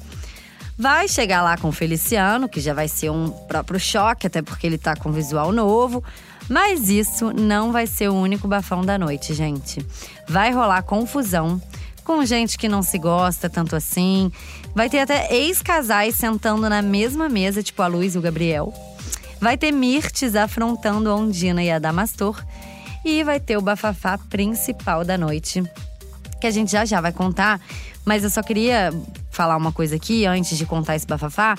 Vai 0.82 1.06
chegar 1.06 1.42
lá 1.42 1.56
com 1.56 1.68
o 1.68 1.72
Feliciano, 1.72 2.48
que 2.48 2.58
já 2.58 2.74
vai 2.74 2.88
ser 2.88 3.08
um 3.08 3.30
próprio 3.30 3.78
choque, 3.78 4.26
até 4.26 4.42
porque 4.42 4.66
ele 4.66 4.76
tá 4.76 4.96
com 4.96 5.12
visual 5.12 5.52
novo. 5.52 6.02
Mas 6.48 6.88
isso 6.88 7.32
não 7.32 7.70
vai 7.70 7.86
ser 7.86 8.08
o 8.08 8.14
único 8.14 8.48
bafão 8.48 8.84
da 8.84 8.98
noite, 8.98 9.32
gente. 9.32 9.78
Vai 10.28 10.50
rolar 10.50 10.82
confusão 10.82 11.62
com 12.02 12.24
gente 12.24 12.58
que 12.58 12.68
não 12.68 12.82
se 12.82 12.98
gosta 12.98 13.48
tanto 13.48 13.76
assim. 13.76 14.32
Vai 14.74 14.90
ter 14.90 14.98
até 14.98 15.32
ex-casais 15.32 16.16
sentando 16.16 16.68
na 16.68 16.82
mesma 16.82 17.28
mesa, 17.28 17.62
tipo 17.62 17.80
a 17.80 17.86
Luiz 17.86 18.16
e 18.16 18.18
o 18.18 18.20
Gabriel. 18.20 18.74
Vai 19.40 19.56
ter 19.56 19.70
Mirtes 19.70 20.34
afrontando 20.34 21.08
a 21.08 21.14
Ondina 21.14 21.62
e 21.62 21.70
a 21.70 21.78
Damastor. 21.78 22.44
E 23.04 23.22
vai 23.22 23.38
ter 23.38 23.56
o 23.56 23.62
bafafá 23.62 24.18
principal 24.18 25.04
da 25.04 25.16
noite, 25.16 25.62
que 26.40 26.46
a 26.48 26.50
gente 26.50 26.72
já 26.72 26.84
já 26.84 27.00
vai 27.00 27.12
contar. 27.12 27.60
Mas 28.04 28.24
eu 28.24 28.30
só 28.30 28.42
queria 28.42 28.92
falar 29.32 29.56
uma 29.56 29.72
coisa 29.72 29.96
aqui, 29.96 30.24
antes 30.26 30.56
de 30.56 30.64
contar 30.64 30.94
esse 30.94 31.06
bafafá. 31.06 31.56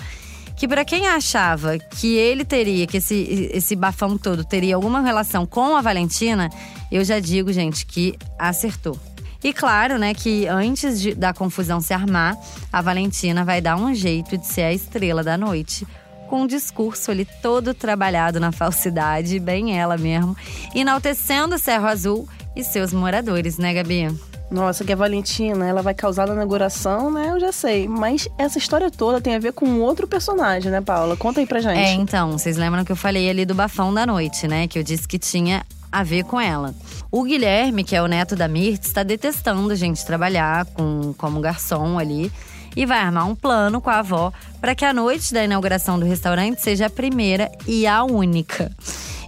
Que 0.55 0.67
pra 0.67 0.85
quem 0.85 1.07
achava 1.07 1.77
que 1.79 2.15
ele 2.15 2.45
teria, 2.45 2.85
que 2.85 2.97
esse, 2.97 3.49
esse 3.51 3.75
bafão 3.75 4.17
todo 4.17 4.45
teria 4.45 4.75
alguma 4.75 5.01
relação 5.01 5.45
com 5.47 5.75
a 5.75 5.81
Valentina, 5.81 6.49
eu 6.91 7.03
já 7.03 7.19
digo, 7.19 7.51
gente, 7.51 7.85
que 7.85 8.15
acertou. 8.37 8.97
E 9.43 9.51
claro, 9.51 9.97
né, 9.97 10.13
que 10.13 10.47
antes 10.47 11.01
de- 11.01 11.15
da 11.15 11.33
confusão 11.33 11.81
se 11.81 11.93
armar, 11.93 12.37
a 12.71 12.81
Valentina 12.81 13.43
vai 13.43 13.59
dar 13.59 13.75
um 13.75 13.93
jeito 13.93 14.37
de 14.37 14.45
ser 14.45 14.61
a 14.61 14.71
estrela 14.73 15.23
da 15.23 15.35
noite. 15.37 15.85
Com 16.29 16.43
um 16.43 16.47
discurso 16.47 17.11
ali 17.11 17.27
todo 17.41 17.73
trabalhado 17.73 18.39
na 18.39 18.51
falsidade, 18.51 19.39
bem 19.39 19.77
ela 19.77 19.97
mesmo, 19.97 20.37
enaltecendo 20.73 21.55
o 21.55 21.59
Cerro 21.59 21.87
Azul 21.87 22.27
e 22.55 22.63
seus 22.63 22.93
moradores, 22.93 23.57
né, 23.57 23.73
Gabi? 23.73 24.07
Nossa, 24.53 24.83
que 24.83 24.93
a 24.93 24.95
Valentina, 24.95 25.67
ela 25.67 25.81
vai 25.81 25.95
causar 25.95 26.27
na 26.27 26.35
inauguração, 26.35 27.09
né? 27.09 27.31
Eu 27.31 27.39
já 27.39 27.51
sei. 27.51 27.87
Mas 27.87 28.27
essa 28.37 28.59
história 28.59 28.91
toda 28.91 29.19
tem 29.19 29.33
a 29.33 29.39
ver 29.39 29.51
com 29.51 29.79
outro 29.79 30.07
personagem, 30.07 30.71
né, 30.71 30.79
Paula? 30.79 31.17
Conta 31.17 31.39
aí 31.39 31.47
pra 31.47 31.59
gente. 31.59 31.79
É, 31.79 31.93
então, 31.93 32.33
vocês 32.33 32.55
lembram 32.55 32.85
que 32.85 32.91
eu 32.91 32.95
falei 32.95 33.27
ali 33.27 33.45
do 33.45 33.55
bafão 33.55 33.91
da 33.91 34.05
noite, 34.05 34.47
né? 34.47 34.67
Que 34.67 34.77
eu 34.77 34.83
disse 34.83 35.07
que 35.07 35.17
tinha 35.17 35.65
a 35.91 36.03
ver 36.03 36.23
com 36.25 36.39
ela. 36.39 36.75
O 37.11 37.23
Guilherme, 37.23 37.83
que 37.83 37.95
é 37.95 38.01
o 38.01 38.05
neto 38.05 38.35
da 38.35 38.47
Mirtz, 38.47 38.89
está 38.89 39.01
detestando 39.01 39.71
a 39.71 39.75
gente 39.75 40.05
trabalhar 40.05 40.67
com, 40.67 41.15
como 41.17 41.39
garçom 41.39 41.97
ali 41.97 42.31
e 42.75 42.85
vai 42.85 42.99
armar 42.99 43.27
um 43.27 43.33
plano 43.35 43.81
com 43.81 43.89
a 43.89 43.99
avó 43.99 44.31
para 44.61 44.75
que 44.75 44.85
a 44.85 44.93
noite 44.93 45.33
da 45.33 45.43
inauguração 45.43 45.97
do 45.97 46.05
restaurante 46.05 46.61
seja 46.61 46.85
a 46.85 46.89
primeira 46.91 47.51
e 47.67 47.87
a 47.87 48.03
única. 48.03 48.71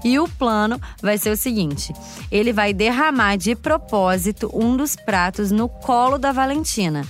E 0.06 0.20
o 0.20 0.30
plano 0.30 0.80
vai 1.02 1.18
ser 1.18 1.32
o 1.32 1.36
seguinte: 1.36 1.92
ele 2.32 2.54
vai 2.54 2.72
derramar 2.72 3.38
de 3.38 3.56
propósito 3.56 4.52
um 4.54 4.78
dos 4.78 4.96
pratos 4.96 5.50
no 5.50 5.68
colo 5.68 6.20
da 6.20 6.32
Valentina. 6.32 7.04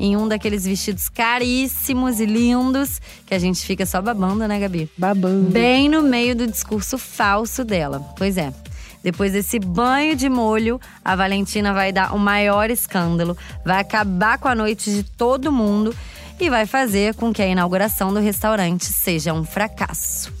Em 0.00 0.16
um 0.16 0.26
daqueles 0.26 0.64
vestidos 0.64 1.08
caríssimos 1.08 2.20
e 2.20 2.24
lindos, 2.24 3.00
que 3.26 3.34
a 3.34 3.38
gente 3.38 3.66
fica 3.66 3.84
só 3.84 4.00
babando, 4.00 4.46
né, 4.48 4.58
Gabi? 4.58 4.88
Babando. 4.96 5.50
Bem 5.50 5.88
no 5.88 6.02
meio 6.02 6.34
do 6.34 6.46
discurso 6.46 6.96
falso 6.96 7.64
dela. 7.64 8.00
Pois 8.16 8.38
é. 8.38 8.52
Depois 9.02 9.32
desse 9.32 9.58
banho 9.58 10.16
de 10.16 10.28
molho, 10.28 10.80
a 11.04 11.14
Valentina 11.14 11.72
vai 11.72 11.92
dar 11.92 12.14
o 12.14 12.18
maior 12.18 12.70
escândalo, 12.70 13.36
vai 13.64 13.80
acabar 13.80 14.38
com 14.38 14.48
a 14.48 14.54
noite 14.54 14.90
de 14.90 15.02
todo 15.02 15.52
mundo 15.52 15.94
e 16.40 16.48
vai 16.48 16.64
fazer 16.64 17.14
com 17.14 17.32
que 17.32 17.42
a 17.42 17.46
inauguração 17.46 18.12
do 18.12 18.20
restaurante 18.20 18.86
seja 18.86 19.32
um 19.32 19.44
fracasso. 19.44 20.32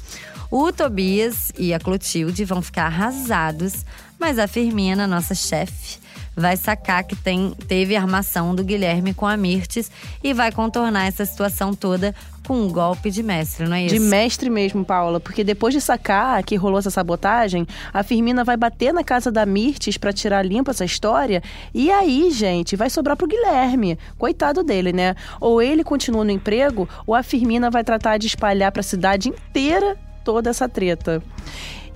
O 0.50 0.72
Tobias 0.72 1.52
e 1.58 1.74
a 1.74 1.78
Clotilde 1.78 2.42
vão 2.42 2.62
ficar 2.62 2.86
arrasados, 2.86 3.84
mas 4.18 4.38
a 4.38 4.48
Firmina, 4.48 5.06
nossa 5.06 5.34
chefe, 5.34 5.98
vai 6.34 6.56
sacar 6.56 7.04
que 7.04 7.14
tem, 7.14 7.52
teve 7.66 7.94
armação 7.94 8.54
do 8.54 8.64
Guilherme 8.64 9.12
com 9.12 9.26
a 9.26 9.36
Mirtes 9.36 9.90
e 10.24 10.32
vai 10.32 10.50
contornar 10.50 11.06
essa 11.06 11.26
situação 11.26 11.74
toda 11.74 12.14
com 12.46 12.62
um 12.62 12.72
golpe 12.72 13.10
de 13.10 13.22
mestre, 13.22 13.68
não 13.68 13.76
é 13.76 13.84
isso? 13.84 13.94
De 13.94 14.00
mestre 14.00 14.48
mesmo, 14.48 14.86
Paula, 14.86 15.20
porque 15.20 15.44
depois 15.44 15.74
de 15.74 15.82
sacar 15.82 16.42
que 16.42 16.56
rolou 16.56 16.78
essa 16.78 16.90
sabotagem, 16.90 17.66
a 17.92 18.02
Firmina 18.02 18.42
vai 18.42 18.56
bater 18.56 18.90
na 18.90 19.04
casa 19.04 19.30
da 19.30 19.44
Mirtes 19.44 19.98
para 19.98 20.14
tirar 20.14 20.42
limpo 20.42 20.70
essa 20.70 20.84
história, 20.84 21.42
e 21.74 21.90
aí, 21.90 22.30
gente, 22.30 22.74
vai 22.74 22.88
sobrar 22.88 23.18
pro 23.18 23.26
Guilherme. 23.26 23.98
Coitado 24.16 24.62
dele, 24.62 24.94
né? 24.94 25.14
Ou 25.38 25.60
ele 25.60 25.84
continua 25.84 26.24
no 26.24 26.30
emprego, 26.30 26.88
ou 27.06 27.14
a 27.14 27.22
Firmina 27.22 27.70
vai 27.70 27.84
tratar 27.84 28.16
de 28.16 28.26
espalhar 28.26 28.72
para 28.72 28.80
a 28.80 28.84
cidade 28.84 29.28
inteira 29.28 29.94
toda 30.28 30.50
essa 30.50 30.68
treta. 30.68 31.22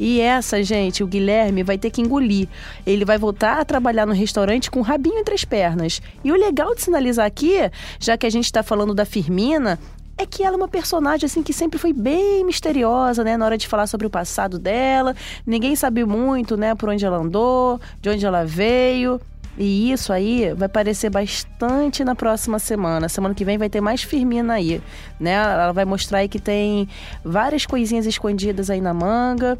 E 0.00 0.18
essa, 0.18 0.62
gente, 0.62 1.04
o 1.04 1.06
Guilherme 1.06 1.62
vai 1.62 1.76
ter 1.76 1.90
que 1.90 2.00
engolir. 2.00 2.48
Ele 2.86 3.04
vai 3.04 3.18
voltar 3.18 3.60
a 3.60 3.64
trabalhar 3.64 4.06
no 4.06 4.14
restaurante 4.14 4.70
com 4.70 4.80
o 4.80 4.82
rabinho 4.82 5.18
entre 5.18 5.34
as 5.34 5.44
pernas. 5.44 6.00
E 6.24 6.32
o 6.32 6.34
legal 6.34 6.74
de 6.74 6.80
sinalizar 6.80 7.26
aqui, 7.26 7.56
já 8.00 8.16
que 8.16 8.24
a 8.24 8.30
gente 8.30 8.46
está 8.46 8.62
falando 8.62 8.94
da 8.94 9.04
Firmina, 9.04 9.78
é 10.16 10.24
que 10.24 10.42
ela 10.42 10.54
é 10.54 10.56
uma 10.56 10.66
personagem 10.66 11.26
assim 11.26 11.42
que 11.42 11.52
sempre 11.52 11.78
foi 11.78 11.92
bem 11.92 12.42
misteriosa, 12.42 13.22
né, 13.22 13.36
na 13.36 13.44
hora 13.44 13.58
de 13.58 13.68
falar 13.68 13.86
sobre 13.86 14.06
o 14.06 14.10
passado 14.10 14.58
dela. 14.58 15.14
Ninguém 15.46 15.76
sabe 15.76 16.02
muito, 16.06 16.56
né, 16.56 16.74
por 16.74 16.88
onde 16.88 17.04
ela 17.04 17.18
andou, 17.18 17.78
de 18.00 18.08
onde 18.08 18.24
ela 18.24 18.46
veio. 18.46 19.20
E 19.58 19.92
isso 19.92 20.12
aí 20.12 20.52
vai 20.54 20.66
aparecer 20.66 21.10
bastante 21.10 22.02
na 22.04 22.14
próxima 22.14 22.58
semana. 22.58 23.08
Semana 23.08 23.34
que 23.34 23.44
vem 23.44 23.58
vai 23.58 23.68
ter 23.68 23.80
mais 23.80 24.02
Firmina 24.02 24.54
aí, 24.54 24.80
né? 25.20 25.32
Ela 25.32 25.72
vai 25.72 25.84
mostrar 25.84 26.18
aí 26.18 26.28
que 26.28 26.38
tem 26.40 26.88
várias 27.24 27.66
coisinhas 27.66 28.06
escondidas 28.06 28.70
aí 28.70 28.80
na 28.80 28.94
manga. 28.94 29.58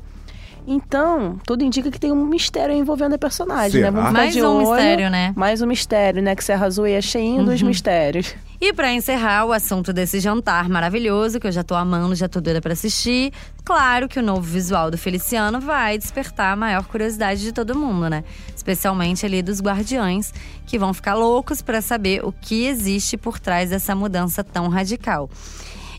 Então, 0.67 1.39
tudo 1.45 1.65
indica 1.65 1.91
que 1.91 1.99
tem 1.99 2.13
um 2.13 2.25
mistério 2.25 2.75
envolvendo 2.75 3.15
a 3.15 3.19
personagem, 3.19 3.73
Será? 3.81 3.91
né? 3.91 3.91
Vamos 3.91 4.09
ficar 4.11 4.23
Mais 4.23 4.37
um 4.37 4.47
olho. 4.57 4.71
mistério, 4.71 5.11
né? 5.11 5.33
Mais 5.37 5.61
um 5.61 5.67
mistério, 5.67 6.23
né? 6.23 6.37
Que 6.37 6.45
Serra 6.45 6.67
Azul 6.67 6.87
é 6.87 7.01
cheinho 7.01 7.45
dos 7.45 7.61
mistérios. 7.63 8.35
E 8.65 8.73
para 8.73 8.93
encerrar 8.93 9.45
o 9.45 9.53
assunto 9.53 9.93
desse 9.93 10.21
jantar 10.21 10.69
maravilhoso, 10.69 11.41
que 11.41 11.49
eu 11.49 11.51
já 11.51 11.65
tô 11.65 11.75
amando, 11.75 12.15
já 12.15 12.29
tô 12.29 12.41
doida 12.41 12.61
pra 12.61 12.75
assistir, 12.75 13.33
claro 13.65 14.09
que 14.09 14.21
o 14.21 14.23
novo 14.23 14.43
visual 14.43 14.89
do 14.89 14.97
Feliciano 14.97 15.61
vai 15.61 15.99
despertar 15.99 16.53
a 16.53 16.57
maior 16.57 16.85
curiosidade 16.85 17.41
de 17.41 17.51
todo 17.51 17.77
mundo, 17.77 18.09
né? 18.09 18.23
Especialmente 18.55 19.27
ali 19.27 19.43
dos 19.43 19.61
guardiães, 19.61 20.33
que 20.65 20.79
vão 20.79 20.95
ficar 20.95 21.15
loucos 21.15 21.61
para 21.61 21.83
saber 21.83 22.25
o 22.25 22.31
que 22.31 22.67
existe 22.67 23.17
por 23.17 23.41
trás 23.41 23.71
dessa 23.71 23.97
mudança 23.97 24.45
tão 24.45 24.69
radical. 24.69 25.29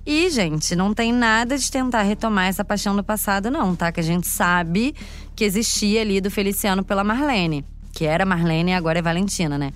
E, 0.06 0.30
gente, 0.30 0.74
não 0.74 0.94
tem 0.94 1.12
nada 1.12 1.58
de 1.58 1.70
tentar 1.70 2.04
retomar 2.04 2.48
essa 2.48 2.64
paixão 2.64 2.96
do 2.96 3.04
passado, 3.04 3.52
não, 3.52 3.76
tá? 3.76 3.92
Que 3.92 4.00
a 4.00 4.04
gente 4.04 4.26
sabe 4.26 4.96
que 5.36 5.44
existia 5.44 6.00
ali 6.00 6.22
do 6.22 6.32
Feliciano 6.32 6.82
pela 6.82 7.04
Marlene. 7.04 7.66
Que 7.92 8.06
era 8.06 8.26
Marlene 8.26 8.72
e 8.72 8.74
agora 8.74 9.00
é 9.00 9.02
Valentina, 9.02 9.58
né? 9.58 9.74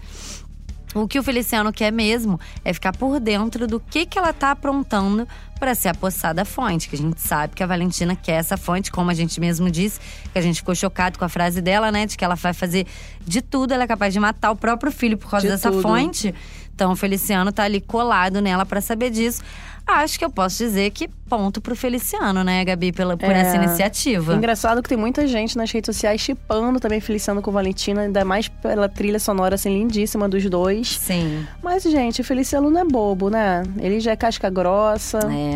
O 0.96 1.08
que 1.08 1.20
o 1.20 1.24
Feliciano 1.24 1.72
quer 1.72 1.92
mesmo 1.92 2.40
é 2.64 2.74
ficar 2.74 2.96
por 2.96 3.20
dentro 3.20 3.68
do 3.68 3.80
que, 3.80 4.06
que 4.06 4.18
ela 4.18 4.34
tá 4.34 4.52
aprontando 4.52 5.28
para 5.58 5.76
se 5.76 5.88
apossar 5.88 6.34
da 6.34 6.46
fonte. 6.46 6.88
Que 6.90 6.96
a 6.96 7.00
gente 7.00 7.22
sabe 7.22 7.54
que 7.56 7.64
a 7.64 7.68
Valentina 7.68 8.16
quer 8.16 8.34
essa 8.40 8.58
fonte, 8.58 8.92
como 8.92 9.10
a 9.10 9.14
gente 9.14 9.40
mesmo 9.40 9.70
disse, 9.70 10.00
que 10.32 10.38
a 10.38 10.42
gente 10.42 10.58
ficou 10.58 10.76
chocado 10.76 11.18
com 11.20 11.26
a 11.26 11.30
frase 11.30 11.62
dela, 11.62 11.92
né? 11.92 12.06
De 12.06 12.18
que 12.18 12.24
ela 12.24 12.36
vai 12.36 12.54
fazer 12.54 12.86
de 13.26 13.42
tudo, 13.42 13.74
ela 13.74 13.84
é 13.84 13.88
capaz 13.88 14.14
de 14.14 14.20
matar 14.20 14.52
o 14.52 14.56
próprio 14.56 14.92
filho 14.92 15.18
por 15.18 15.30
causa 15.30 15.46
De 15.48 15.52
dessa 15.54 15.70
tudo. 15.72 15.82
fonte. 15.82 16.34
Então 16.74 16.92
o 16.92 16.96
Feliciano 16.96 17.52
tá 17.52 17.64
ali 17.64 17.82
colado 17.82 18.40
nela 18.42 18.66
para 18.66 18.80
saber 18.82 19.10
disso. 19.10 19.42
Acho 19.90 20.20
que 20.20 20.26
eu 20.26 20.30
posso 20.30 20.58
dizer 20.58 20.92
que 20.92 21.08
ponto 21.30 21.62
pro 21.62 21.74
Feliciano, 21.74 22.44
né, 22.44 22.64
Gabi, 22.66 22.92
pela, 22.92 23.16
por 23.16 23.30
É. 23.30 23.40
essa 23.40 23.56
iniciativa. 23.56 24.36
Engraçado 24.36 24.84
que 24.84 24.90
tem 24.90 24.98
muita 24.98 25.26
gente 25.26 25.58
nas 25.58 25.72
redes 25.72 25.88
sociais 25.96 26.20
chipando 26.20 26.78
também 26.78 27.00
Feliciano 27.00 27.42
com 27.42 27.52
Valentina, 27.54 28.02
ainda 28.02 28.26
mais 28.26 28.50
pela 28.50 28.90
trilha 28.90 29.18
sonora 29.18 29.56
assim 29.56 29.74
lindíssima 29.74 30.28
dos 30.28 30.44
dois. 30.50 31.00
Sim. 31.00 31.48
Mas, 31.64 31.84
gente, 31.84 32.20
o 32.20 32.24
Feliciano 32.24 32.70
não 32.70 32.82
é 32.82 32.84
bobo, 32.86 33.30
né? 33.30 33.64
Ele 33.80 34.02
já 34.02 34.12
é 34.12 34.16
casca 34.18 34.50
grossa. 34.50 35.20
É. 35.20 35.47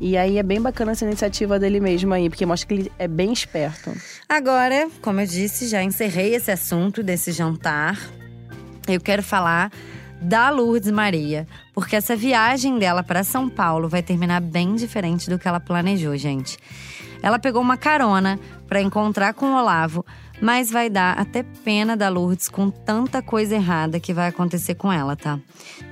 E 0.00 0.16
aí 0.16 0.38
é 0.38 0.42
bem 0.42 0.60
bacana 0.60 0.92
essa 0.92 1.04
iniciativa 1.04 1.58
dele 1.58 1.80
mesmo 1.80 2.14
aí, 2.14 2.30
porque 2.30 2.46
mostra 2.46 2.68
que 2.68 2.74
ele 2.74 2.92
é 2.98 3.08
bem 3.08 3.32
esperto. 3.32 3.92
Agora, 4.28 4.88
como 5.02 5.20
eu 5.20 5.26
disse, 5.26 5.66
já 5.66 5.82
encerrei 5.82 6.34
esse 6.34 6.50
assunto 6.50 7.02
desse 7.02 7.32
jantar. 7.32 7.98
Eu 8.86 9.00
quero 9.00 9.22
falar 9.22 9.72
da 10.20 10.50
Lourdes 10.50 10.90
Maria, 10.90 11.46
porque 11.74 11.96
essa 11.96 12.14
viagem 12.14 12.78
dela 12.78 13.02
para 13.02 13.24
São 13.24 13.48
Paulo 13.48 13.88
vai 13.88 14.02
terminar 14.02 14.40
bem 14.40 14.76
diferente 14.76 15.28
do 15.28 15.38
que 15.38 15.48
ela 15.48 15.60
planejou, 15.60 16.16
gente. 16.16 16.58
Ela 17.20 17.38
pegou 17.38 17.60
uma 17.60 17.76
carona 17.76 18.38
para 18.68 18.80
encontrar 18.80 19.34
com 19.34 19.46
o 19.46 19.56
Olavo, 19.56 20.04
mas 20.40 20.70
vai 20.70 20.88
dar 20.88 21.18
até 21.18 21.42
pena 21.42 21.96
da 21.96 22.08
Lourdes 22.08 22.48
com 22.48 22.70
tanta 22.70 23.20
coisa 23.20 23.56
errada 23.56 23.98
que 23.98 24.14
vai 24.14 24.28
acontecer 24.28 24.76
com 24.76 24.92
ela, 24.92 25.16
tá? 25.16 25.40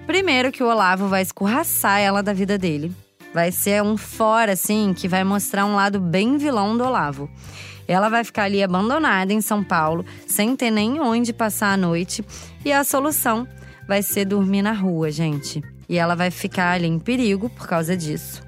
Primeiro 0.07 0.53
que 0.53 0.63
o 0.63 0.69
Olavo 0.69 1.09
vai 1.09 1.23
escorraçar 1.23 1.99
ela 1.99 2.23
da 2.23 2.33
vida 2.33 2.57
dele. 2.57 2.95
Vai 3.37 3.53
ser 3.53 3.83
um 3.83 3.99
fora, 3.99 4.53
assim, 4.53 4.95
que 4.95 5.07
vai 5.07 5.23
mostrar 5.23 5.67
um 5.67 5.75
lado 5.75 6.01
bem 6.01 6.39
vilão 6.39 6.75
do 6.75 6.83
Olavo. 6.83 7.29
Ela 7.87 8.09
vai 8.09 8.25
ficar 8.25 8.45
ali 8.45 8.63
abandonada 8.63 9.31
em 9.31 9.43
São 9.43 9.63
Paulo, 9.63 10.07
sem 10.27 10.57
ter 10.57 10.71
nem 10.71 10.99
onde 11.03 11.35
passar 11.35 11.75
a 11.75 11.77
noite. 11.77 12.25
E 12.65 12.73
a 12.73 12.83
solução 12.83 13.47
vai 13.87 14.03
ser 14.03 14.25
dormir 14.25 14.63
na 14.63 14.73
rua, 14.73 15.11
gente. 15.11 15.63
E 15.87 15.99
ela 15.99 16.15
vai 16.15 16.31
ficar 16.31 16.71
ali 16.71 16.87
em 16.87 16.99
perigo 16.99 17.51
por 17.51 17.69
causa 17.69 17.95
disso. 17.95 18.43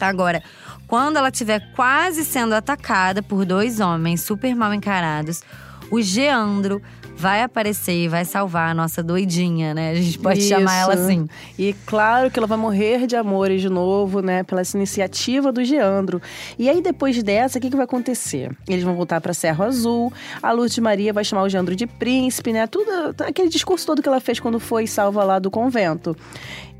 Agora, 0.00 0.42
quando 0.86 1.18
ela 1.18 1.28
estiver 1.28 1.70
quase 1.74 2.24
sendo 2.24 2.54
atacada 2.54 3.22
por 3.22 3.44
dois 3.44 3.80
homens 3.80 4.22
super 4.22 4.56
mal 4.56 4.72
encarados, 4.72 5.42
o 5.90 6.00
Geandro 6.00 6.80
vai 7.16 7.42
aparecer 7.42 7.94
e 8.04 8.08
vai 8.08 8.24
salvar 8.24 8.70
a 8.70 8.74
nossa 8.74 9.02
doidinha, 9.02 9.72
né? 9.72 9.90
A 9.90 9.94
gente 9.94 10.18
pode 10.18 10.42
chamar 10.42 10.74
ela 10.74 10.94
Isso. 10.94 11.02
assim. 11.04 11.28
E 11.58 11.74
claro 11.86 12.30
que 12.30 12.38
ela 12.38 12.46
vai 12.46 12.58
morrer 12.58 13.06
de 13.06 13.16
amores 13.16 13.60
de 13.62 13.68
novo, 13.68 14.20
né? 14.20 14.42
Pela 14.42 14.60
essa 14.60 14.76
iniciativa 14.76 15.50
do 15.50 15.64
Geandro. 15.64 16.20
E 16.58 16.68
aí, 16.68 16.82
depois 16.82 17.20
dessa, 17.22 17.58
o 17.58 17.60
que, 17.60 17.70
que 17.70 17.76
vai 17.76 17.84
acontecer? 17.84 18.54
Eles 18.68 18.84
vão 18.84 18.94
voltar 18.94 19.20
pra 19.20 19.32
Serra 19.32 19.66
Azul, 19.66 20.12
a 20.42 20.52
Lourdes 20.52 20.78
Maria 20.78 21.12
vai 21.12 21.24
chamar 21.24 21.42
o 21.42 21.48
Geandro 21.48 21.74
de 21.74 21.86
príncipe, 21.86 22.52
né? 22.52 22.66
Tudo, 22.66 23.14
aquele 23.22 23.48
discurso 23.48 23.86
todo 23.86 24.02
que 24.02 24.08
ela 24.08 24.20
fez 24.20 24.38
quando 24.38 24.60
foi 24.60 24.86
salva 24.86 25.24
lá 25.24 25.38
do 25.38 25.50
convento. 25.50 26.16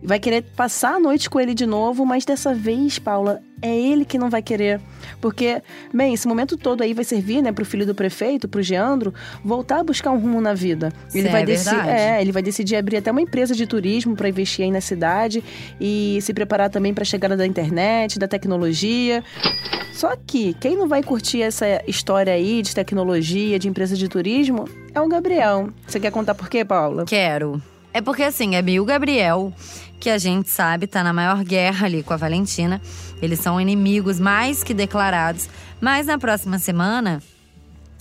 Vai 0.03 0.21
querer 0.21 0.43
passar 0.55 0.95
a 0.95 1.01
noite 1.01 1.29
com 1.29 1.41
ele 1.41 1.53
de 1.55 1.67
novo, 1.67 2.05
mas 2.07 2.25
dessa 2.25 2.55
vez, 2.55 2.99
Paula, 2.99 3.41
é 3.61 3.75
ele 3.77 4.05
que 4.05 4.19
não 4.19 4.31
vai 4.31 4.41
querer. 4.43 4.81
Porque, 5.21 5.61
bem, 5.93 6.15
esse 6.15 6.29
momento 6.29 6.57
todo 6.57 6.83
aí 6.83 6.95
vai 6.95 7.03
servir, 7.05 7.43
né, 7.43 7.51
pro 7.51 7.65
filho 7.65 7.85
do 7.85 7.95
prefeito, 7.95 8.47
pro 8.47 8.63
Geandro, 8.63 9.13
voltar 9.45 9.81
a 9.81 9.83
buscar 9.85 10.13
um 10.13 10.19
rumo 10.19 10.41
na 10.41 10.55
vida. 10.55 10.93
Ele 11.13 11.23
Isso 11.25 11.33
vai 11.33 11.43
é 11.43 11.47
deci- 11.47 11.71
verdade. 11.75 11.91
é, 11.91 12.21
ele 12.21 12.31
vai 12.31 12.43
decidir 12.43 12.77
abrir 12.77 12.99
até 12.99 13.11
uma 13.11 13.21
empresa 13.23 13.55
de 13.55 13.67
turismo 13.67 14.15
para 14.15 14.29
investir 14.29 14.65
aí 14.65 14.71
na 14.71 14.81
cidade 14.81 15.43
e 15.81 16.19
se 16.23 16.33
preparar 16.33 16.71
também 16.71 16.95
para 16.95 17.03
a 17.03 17.07
chegada 17.07 17.37
da 17.37 17.47
internet, 17.47 18.19
da 18.19 18.29
tecnologia. 18.29 19.25
Só 19.93 20.15
que 20.27 20.55
quem 20.61 20.77
não 20.77 20.87
vai 20.87 21.03
curtir 21.03 21.43
essa 21.43 21.67
história 21.89 22.33
aí 22.33 22.61
de 22.63 22.75
tecnologia, 22.75 23.59
de 23.59 23.67
empresa 23.67 23.97
de 23.97 24.09
turismo, 24.09 24.69
é 24.95 25.01
o 25.01 25.09
Gabriel. 25.09 25.71
Você 25.87 25.99
quer 25.99 26.13
contar 26.13 26.35
por 26.35 26.49
quê, 26.49 26.65
Paula? 26.65 27.07
Quero. 27.07 27.61
É 27.97 28.03
porque 28.03 28.25
assim, 28.25 28.51
e 28.55 28.79
o 28.79 28.85
Gabriel, 28.85 29.51
que 29.99 30.11
a 30.11 30.19
gente 30.19 30.51
sabe 30.51 30.87
tá 30.87 31.03
na 31.03 31.15
maior 31.15 31.43
guerra 31.43 31.87
ali 31.87 32.03
com 32.03 32.13
a 32.13 32.19
Valentina. 32.19 32.79
Eles 33.23 33.41
são 33.41 33.59
inimigos 33.59 34.21
mais 34.21 34.63
que 34.63 34.75
declarados. 34.75 35.49
Mas 35.81 36.07
na 36.07 36.19
próxima 36.19 36.59
semana, 36.59 37.23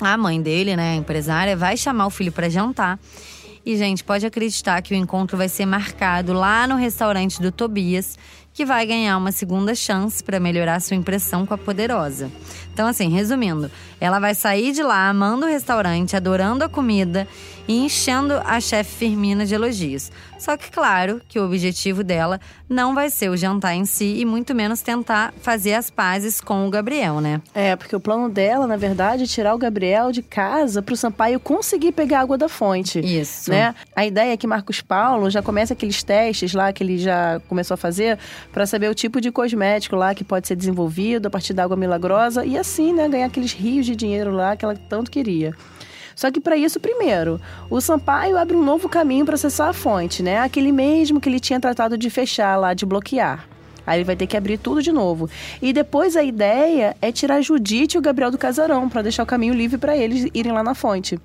a 0.02 0.18
mãe 0.18 0.42
dele, 0.42 0.76
né, 0.76 0.92
a 0.92 0.96
empresária, 0.96 1.56
vai 1.56 1.78
chamar 1.78 2.08
o 2.08 2.10
filho 2.10 2.34
para 2.34 2.50
jantar. 2.50 3.00
E, 3.66 3.78
gente, 3.78 4.04
pode 4.04 4.26
acreditar 4.26 4.82
que 4.82 4.94
o 4.94 4.98
encontro 4.98 5.38
vai 5.38 5.48
ser 5.48 5.66
marcado 5.66 6.34
lá 6.34 6.68
no 6.68 6.76
restaurante 6.76 7.42
do 7.42 7.50
Tobias, 7.50 8.20
que 8.54 8.66
vai 8.66 8.86
ganhar 8.86 9.18
uma 9.18 9.32
segunda 9.32 9.74
chance 9.74 10.22
para 10.22 10.42
melhorar 10.42 10.82
sua 10.82 10.98
impressão 10.98 11.46
com 11.46 11.54
a 11.54 11.58
poderosa. 11.58 12.30
Então, 12.74 12.86
assim, 12.86 13.10
resumindo, 13.10 13.72
ela 14.00 14.20
vai 14.20 14.36
sair 14.36 14.74
de 14.74 14.84
lá 14.84 15.10
amando 15.10 15.46
o 15.46 15.50
restaurante, 15.50 16.18
adorando 16.18 16.66
a 16.66 16.70
comida 16.70 17.26
e 17.68 17.86
enchendo 17.86 18.36
a 18.46 18.60
chefe 18.60 18.96
Firmina 18.96 19.46
de 19.46 19.54
elogios. 19.54 20.12
Só 20.38 20.56
que, 20.58 20.70
claro, 20.70 21.22
que 21.28 21.40
o 21.40 21.46
objetivo 21.46 22.04
dela 22.04 22.40
não 22.70 22.94
vai 22.94 23.10
ser 23.10 23.30
o 23.30 23.38
jantar 23.38 23.74
em 23.74 23.86
si 23.86 24.18
e 24.20 24.26
muito 24.26 24.54
menos 24.54 24.82
tentar 24.82 25.34
fazer 25.42 25.74
as 25.74 25.90
pazes 25.90 26.42
com 26.42 26.68
o 26.68 26.70
Gabriel, 26.70 27.22
né? 27.22 27.42
É, 27.54 27.76
porque 27.76 27.96
o 27.96 28.00
plano 28.00 28.30
dela, 28.30 28.68
na 28.68 28.78
verdade, 28.78 29.24
é 29.24 29.26
tirar 29.26 29.56
o 29.56 29.58
Gabriel 29.58 30.12
de 30.12 30.22
casa 30.22 30.82
para 30.82 30.94
o 30.94 30.98
Sampaio 30.98 31.40
conseguir 31.40 31.92
pegar 31.92 32.22
água 32.22 32.38
da 32.38 32.50
fonte. 32.50 33.00
Isso. 33.00 33.50
Né? 33.50 33.74
A 33.96 34.06
ideia 34.06 34.34
é 34.34 34.38
que 34.38 34.46
Marcos 34.46 34.82
Paulo 34.82 35.30
já 35.30 35.42
começa 35.42 35.74
aqueles 35.74 36.04
testes 36.04 36.54
lá 36.54 36.72
que 36.74 36.84
ele 36.84 36.98
já 36.98 37.40
começou 37.48 37.76
a 37.76 37.78
fazer 37.78 38.20
para 38.52 38.66
saber 38.66 38.90
o 38.90 38.96
tipo 38.96 39.20
de 39.22 39.32
cosmético 39.32 39.96
lá 39.96 40.14
que 40.14 40.24
pode 40.24 40.48
ser 40.48 40.56
desenvolvido 40.56 41.28
a 41.28 41.30
partir 41.30 41.54
da 41.54 41.64
água 41.64 41.78
milagrosa 41.78 42.46
e 42.46 42.58
assim, 42.58 42.94
né, 42.94 43.08
ganhar 43.08 43.28
aqueles 43.28 43.54
rios 43.54 43.86
de 43.86 43.96
dinheiro 43.96 44.32
lá 44.32 44.56
que 44.56 44.66
ela 44.66 44.76
tanto 44.76 45.10
queria. 45.10 45.54
Só 46.16 46.32
que 46.32 46.40
para 46.40 46.56
isso, 46.56 46.80
primeiro, 46.80 47.40
o 47.70 47.82
Sampaio 47.82 48.38
abre 48.38 48.56
um 48.56 48.64
novo 48.64 48.88
caminho 48.88 49.26
para 49.26 49.36
acessar 49.36 49.70
a 49.70 49.74
fonte, 49.74 50.24
né? 50.24 50.40
Aquele 50.40 50.72
mesmo 50.72 51.20
que 51.20 51.28
ele 51.28 51.40
tinha 51.40 51.60
tratado 51.60 51.98
de 51.98 52.10
fechar 52.10 52.56
lá, 52.56 52.74
de 52.74 52.86
bloquear. 52.86 53.48
Aí 53.86 53.98
ele 53.98 54.04
vai 54.04 54.16
ter 54.16 54.26
que 54.26 54.36
abrir 54.36 54.58
tudo 54.58 54.82
de 54.82 54.92
novo. 54.92 55.30
E 55.62 55.72
depois 55.72 56.16
a 56.16 56.24
ideia 56.24 56.96
é 57.02 57.12
tirar 57.12 57.42
Judite 57.42 57.96
e 57.96 58.00
o 58.00 58.02
Gabriel 58.02 58.32
do 58.32 58.38
casarão, 58.38 58.90
para 58.90 59.04
deixar 59.04 59.24
o 59.24 59.28
caminho 59.28 59.54
livre 59.54 59.78
para 59.78 59.96
eles 59.96 60.28
irem 60.34 60.52
lá 60.52 60.64
na 60.64 60.74
fonte. 60.74 61.20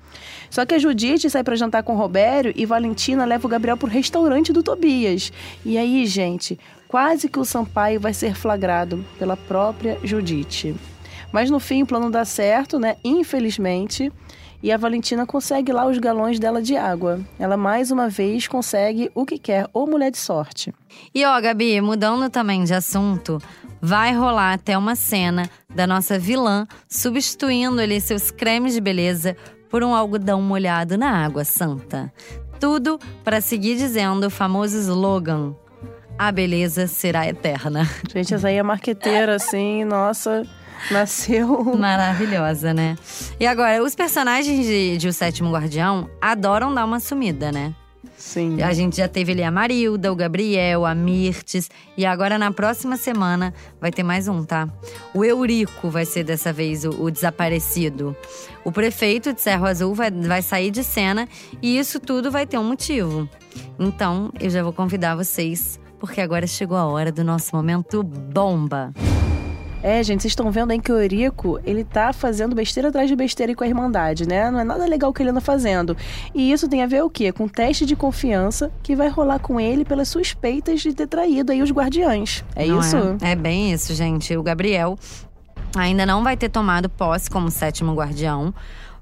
Só 0.49 0.65
que 0.65 0.75
a 0.75 0.79
Judite 0.79 1.29
sai 1.29 1.43
para 1.43 1.55
jantar 1.55 1.83
com 1.83 1.93
o 1.93 1.97
Robério 1.97 2.53
e 2.55 2.65
Valentina 2.65 3.25
leva 3.25 3.47
o 3.47 3.49
Gabriel 3.49 3.77
pro 3.77 3.87
restaurante 3.87 4.53
do 4.53 4.61
Tobias. 4.61 5.31
E 5.65 5.77
aí, 5.77 6.05
gente, 6.05 6.59
quase 6.87 7.27
que 7.29 7.39
o 7.39 7.45
Sampaio 7.45 7.99
vai 7.99 8.13
ser 8.13 8.35
flagrado 8.35 9.03
pela 9.17 9.35
própria 9.35 9.97
Judite. 10.03 10.75
Mas 11.31 11.49
no 11.49 11.59
fim 11.59 11.81
o 11.81 11.87
plano 11.87 12.11
dá 12.11 12.25
certo, 12.25 12.77
né? 12.77 12.97
Infelizmente. 13.03 14.11
E 14.63 14.71
a 14.71 14.77
Valentina 14.77 15.25
consegue 15.25 15.71
lá 15.71 15.87
os 15.87 15.97
galões 15.97 16.39
dela 16.39 16.61
de 16.61 16.77
água. 16.77 17.19
Ela 17.39 17.57
mais 17.57 17.89
uma 17.89 18.09
vez 18.09 18.47
consegue 18.47 19.09
o 19.15 19.25
que 19.25 19.39
quer, 19.39 19.67
ou 19.73 19.87
mulher 19.87 20.11
de 20.11 20.19
sorte. 20.19 20.73
E 21.13 21.25
ó, 21.25 21.41
Gabi, 21.41 21.81
mudando 21.81 22.29
também 22.29 22.63
de 22.63 22.73
assunto, 22.73 23.39
vai 23.81 24.13
rolar 24.13 24.53
até 24.53 24.77
uma 24.77 24.95
cena 24.95 25.49
da 25.73 25.87
nossa 25.87 26.19
vilã 26.19 26.67
substituindo 26.87 27.81
ali 27.81 27.99
seus 27.99 28.29
cremes 28.29 28.73
de 28.73 28.81
beleza 28.81 29.35
por 29.69 29.83
um 29.83 29.95
algodão 29.95 30.41
molhado 30.41 30.97
na 30.97 31.25
água 31.25 31.43
santa. 31.43 32.13
Tudo 32.59 32.99
para 33.23 33.41
seguir 33.41 33.75
dizendo 33.77 34.27
o 34.27 34.29
famoso 34.29 34.77
slogan: 34.77 35.55
a 36.19 36.31
beleza 36.31 36.85
será 36.85 37.27
eterna. 37.27 37.89
Gente, 38.13 38.35
essa 38.35 38.49
aí 38.49 38.57
é 38.57 38.63
marqueteira, 38.63 39.33
assim, 39.37 39.83
nossa. 39.83 40.45
Nasceu. 40.89 41.63
Maravilhosa, 41.75 42.73
né? 42.73 42.95
E 43.39 43.45
agora, 43.45 43.83
os 43.83 43.95
personagens 43.95 44.65
de, 44.65 44.97
de 44.97 45.07
O 45.07 45.13
Sétimo 45.13 45.51
Guardião 45.51 46.09
adoram 46.21 46.73
dar 46.73 46.85
uma 46.85 46.99
sumida, 46.99 47.51
né? 47.51 47.73
Sim. 48.17 48.61
A 48.61 48.71
gente 48.71 48.97
já 48.97 49.07
teve 49.07 49.31
ali 49.31 49.43
a 49.43 49.51
Marilda, 49.51 50.11
o 50.11 50.15
Gabriel, 50.15 50.85
a 50.85 50.93
Mirtes. 50.93 51.69
E 51.97 52.05
agora, 52.05 52.37
na 52.37 52.51
próxima 52.51 52.95
semana, 52.95 53.53
vai 53.79 53.91
ter 53.91 54.03
mais 54.03 54.27
um, 54.27 54.43
tá? 54.43 54.69
O 55.13 55.25
Eurico 55.25 55.89
vai 55.89 56.05
ser 56.05 56.23
dessa 56.23 56.53
vez 56.53 56.85
o, 56.85 56.89
o 56.89 57.11
desaparecido. 57.11 58.15
O 58.63 58.71
prefeito 58.71 59.33
de 59.33 59.41
Cerro 59.41 59.65
Azul 59.65 59.93
vai, 59.95 60.11
vai 60.11 60.41
sair 60.41 60.69
de 60.69 60.83
cena 60.83 61.27
e 61.61 61.77
isso 61.77 61.99
tudo 61.99 62.31
vai 62.31 62.45
ter 62.45 62.59
um 62.59 62.63
motivo. 62.63 63.27
Então, 63.79 64.31
eu 64.39 64.49
já 64.49 64.61
vou 64.61 64.71
convidar 64.71 65.15
vocês, 65.15 65.79
porque 65.99 66.21
agora 66.21 66.45
chegou 66.45 66.77
a 66.77 66.85
hora 66.85 67.11
do 67.11 67.23
nosso 67.23 67.55
momento 67.55 68.03
bomba. 68.03 68.93
É, 69.83 70.03
gente, 70.03 70.21
vocês 70.21 70.31
estão 70.31 70.51
vendo 70.51 70.71
aí 70.71 70.79
que 70.79 70.91
o 70.91 70.99
Eurico, 70.99 71.59
ele 71.65 71.83
tá 71.83 72.13
fazendo 72.13 72.55
besteira 72.55 72.89
atrás 72.89 73.09
de 73.09 73.15
besteira 73.15 73.55
com 73.55 73.63
a 73.63 73.67
Irmandade, 73.67 74.27
né? 74.27 74.51
Não 74.51 74.59
é 74.59 74.63
nada 74.63 74.85
legal 74.85 75.11
que 75.11 75.23
ele 75.23 75.31
anda 75.31 75.41
fazendo. 75.41 75.97
E 76.35 76.51
isso 76.51 76.67
tem 76.67 76.83
a 76.83 76.87
ver 76.87 77.03
o 77.03 77.09
quê? 77.09 77.31
Com 77.31 77.45
o 77.45 77.49
teste 77.49 77.85
de 77.85 77.95
confiança 77.95 78.71
que 78.83 78.95
vai 78.95 79.09
rolar 79.09 79.39
com 79.39 79.59
ele 79.59 79.83
pelas 79.83 80.07
suspeitas 80.07 80.81
de 80.81 80.93
ter 80.93 81.07
traído 81.07 81.51
aí 81.51 81.61
os 81.61 81.71
guardiães. 81.71 82.45
É 82.55 82.65
Não 82.65 82.79
isso? 82.79 82.97
É? 83.21 83.31
é 83.31 83.35
bem 83.35 83.73
isso, 83.73 83.93
gente. 83.95 84.35
O 84.37 84.43
Gabriel 84.43 84.97
ainda 85.75 86.05
não 86.05 86.23
vai 86.23 86.37
ter 86.37 86.49
tomado 86.49 86.89
posse 86.89 87.29
como 87.29 87.49
sétimo 87.49 87.93
guardião, 87.93 88.53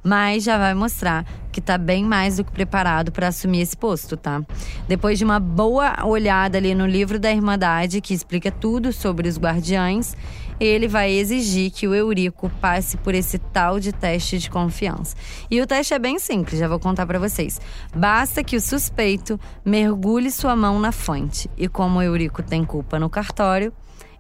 mas 0.03 0.43
já 0.43 0.57
vai 0.57 0.74
mostrar 0.74 1.25
que 1.59 1.65
tá 1.65 1.77
bem 1.77 2.05
mais 2.05 2.38
do 2.38 2.45
que 2.45 2.51
preparado 2.53 3.12
para 3.12 3.27
assumir 3.27 3.60
esse 3.60 3.75
posto, 3.75 4.15
tá? 4.15 4.41
Depois 4.88 5.17
de 5.17 5.25
uma 5.25 5.41
boa 5.41 6.05
olhada 6.05 6.57
ali 6.57 6.73
no 6.73 6.88
livro 6.88 7.19
da 7.19 7.29
Irmandade, 7.29 7.99
que 7.99 8.13
explica 8.13 8.49
tudo 8.49 8.93
sobre 8.93 9.27
os 9.27 9.38
guardiães, 9.38 10.15
ele 10.57 10.88
vai 10.88 11.12
exigir 11.12 11.69
que 11.69 11.86
o 11.86 11.93
Eurico 11.93 12.49
passe 12.62 12.95
por 12.95 13.13
esse 13.13 13.38
tal 13.38 13.77
de 13.77 13.91
teste 13.91 14.39
de 14.39 14.49
confiança. 14.49 15.17
E 15.51 15.62
o 15.62 15.67
teste 15.67 15.93
é 15.93 15.99
bem 15.99 16.17
simples, 16.17 16.60
já 16.60 16.67
vou 16.67 16.79
contar 16.79 17.05
para 17.05 17.19
vocês. 17.19 17.60
Basta 17.93 18.41
que 18.41 18.55
o 18.55 18.62
suspeito 18.62 19.38
mergulhe 19.65 20.31
sua 20.31 20.55
mão 20.55 20.79
na 20.79 20.93
fonte. 20.93 21.49
E 21.57 21.67
como 21.67 21.99
o 21.99 22.01
Eurico 22.01 22.41
tem 22.41 22.63
culpa 22.63 22.97
no 22.97 23.10
cartório, 23.10 23.73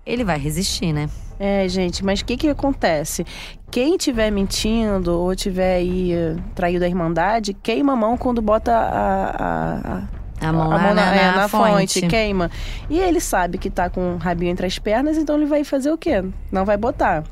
ele 0.05 0.25
vai 0.25 0.37
resistir, 0.37 0.91
né? 0.91 1.09
É, 1.39 1.67
gente, 1.69 2.03
mas 2.03 2.19
o 2.19 2.25
que 2.25 2.35
que 2.35 2.49
acontece? 2.49 3.25
Quem 3.71 3.95
tiver 3.97 4.29
mentindo 4.29 5.17
ou 5.17 5.33
tiver 5.35 5.75
aí 5.75 6.11
eh, 6.11 6.35
traído 6.53 6.83
a 6.83 6.87
Irmandade, 6.87 7.53
queima 7.53 7.93
a 7.93 7.95
mão 7.95 8.17
quando 8.17 8.41
bota 8.41 8.75
a, 8.75 9.29
a, 9.29 9.97
a 10.43 10.47
A 10.49 10.51
mão, 10.51 10.71
a 10.71 10.77
mão 10.79 10.93
na, 10.93 11.15
é, 11.15 11.31
na 11.35 11.47
fonte. 11.47 12.01
queima. 12.07 12.51
E 12.89 12.99
ele 12.99 13.21
sabe 13.21 13.57
que 13.57 13.69
tá 13.69 13.89
com 13.89 14.15
o 14.15 14.17
rabinho 14.17 14.51
entre 14.51 14.65
as 14.65 14.77
pernas, 14.79 15.17
então 15.17 15.37
ele 15.37 15.45
vai 15.45 15.63
fazer 15.63 15.91
o 15.91 15.97
quê? 15.97 16.23
Não 16.51 16.65
vai 16.65 16.75
botar. 16.75 17.23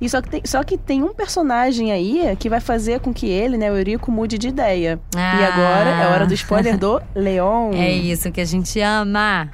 E 0.00 0.08
só 0.08 0.20
que, 0.22 0.28
tem, 0.30 0.42
só 0.44 0.62
que 0.62 0.76
tem 0.78 1.02
um 1.02 1.12
personagem 1.12 1.90
aí 1.90 2.36
que 2.38 2.48
vai 2.48 2.60
fazer 2.60 3.00
com 3.00 3.12
que 3.12 3.26
ele, 3.28 3.56
né, 3.58 3.72
o 3.72 3.76
Eurico, 3.76 4.12
mude 4.12 4.38
de 4.38 4.48
ideia. 4.48 5.00
E 5.14 5.18
Ah. 5.18 5.48
agora 5.52 5.90
é 5.90 6.06
hora 6.14 6.26
do 6.26 6.34
spoiler 6.34 6.78
do 6.78 7.02
Leon. 7.14 7.72
É 7.74 7.90
isso 7.90 8.30
que 8.30 8.40
a 8.40 8.44
gente 8.44 8.78
ama. 8.80 9.50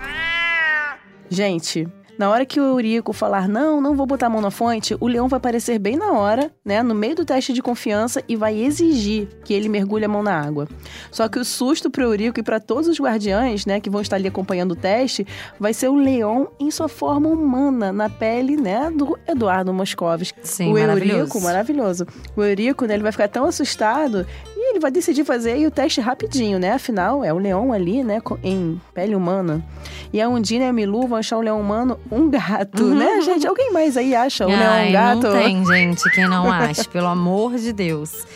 Gente, 1.30 1.88
na 2.18 2.30
hora 2.30 2.46
que 2.46 2.60
o 2.60 2.64
Eurico 2.64 3.12
falar 3.12 3.48
não, 3.48 3.80
não 3.80 3.94
vou 3.94 4.06
botar 4.06 4.26
a 4.26 4.30
mão 4.30 4.40
na 4.40 4.50
fonte, 4.50 4.96
o 5.00 5.06
leão 5.06 5.28
vai 5.28 5.38
aparecer 5.38 5.78
bem 5.78 5.96
na 5.96 6.12
hora, 6.12 6.50
né, 6.64 6.82
no 6.82 6.94
meio 6.94 7.16
do 7.16 7.24
teste 7.24 7.52
de 7.52 7.62
confiança 7.62 8.22
e 8.28 8.36
vai 8.36 8.56
exigir 8.56 9.28
que 9.44 9.52
ele 9.52 9.68
mergulhe 9.68 10.04
a 10.04 10.08
mão 10.08 10.22
na 10.22 10.40
água. 10.40 10.68
Só 11.10 11.28
que 11.28 11.38
o 11.38 11.44
susto 11.44 11.90
pro 11.90 12.04
Eurico 12.04 12.38
e 12.38 12.42
para 12.42 12.60
todos 12.60 12.88
os 12.88 13.00
guardiães, 13.00 13.66
né, 13.66 13.80
que 13.80 13.90
vão 13.90 14.00
estar 14.00 14.16
ali 14.16 14.28
acompanhando 14.28 14.72
o 14.72 14.76
teste, 14.76 15.26
vai 15.58 15.74
ser 15.74 15.88
o 15.88 15.94
leão 15.94 16.48
em 16.58 16.70
sua 16.70 16.88
forma 16.88 17.28
humana, 17.28 17.92
na 17.92 18.08
pele, 18.08 18.56
né, 18.56 18.90
do 18.90 19.18
Eduardo 19.26 19.72
Moscovski. 19.72 20.38
Sim, 20.42 20.70
o 20.70 20.74
maravilhoso. 20.74 21.18
Eurico, 21.18 21.40
maravilhoso. 21.40 22.06
O 22.36 22.42
Eurico, 22.42 22.84
né, 22.86 22.94
ele 22.94 23.02
vai 23.02 23.12
ficar 23.12 23.28
tão 23.28 23.44
assustado 23.44 24.26
ele 24.74 24.80
vai 24.80 24.90
decidir 24.90 25.24
fazer 25.24 25.64
o 25.66 25.70
teste 25.70 26.00
rapidinho, 26.00 26.58
né? 26.58 26.72
Afinal, 26.72 27.24
é 27.24 27.32
o 27.32 27.38
leão 27.38 27.72
ali, 27.72 28.02
né, 28.02 28.20
em 28.42 28.80
pele 28.92 29.14
humana. 29.14 29.64
E 30.12 30.20
a 30.20 30.28
Undina 30.28 30.64
e 30.64 30.68
a 30.68 30.72
Milu 30.72 31.06
vão 31.06 31.18
achar 31.18 31.38
o 31.38 31.40
leão 31.40 31.60
humano 31.60 31.98
um 32.10 32.28
gato, 32.28 32.84
né, 32.84 33.20
gente? 33.22 33.46
Alguém 33.46 33.72
mais 33.72 33.96
aí 33.96 34.14
acha 34.14 34.44
o 34.44 34.48
leão 34.48 34.60
Uhum. 34.60 34.66
Ai, 34.66 34.88
um 34.88 34.92
gato? 34.92 35.22
Não 35.22 35.32
tem, 35.32 35.64
gente, 35.66 36.10
quem 36.10 36.26
não 36.26 36.50
acha, 36.50 36.84
pelo 36.84 37.06
amor 37.06 37.54
de 37.54 37.72
Deus. 37.72 38.26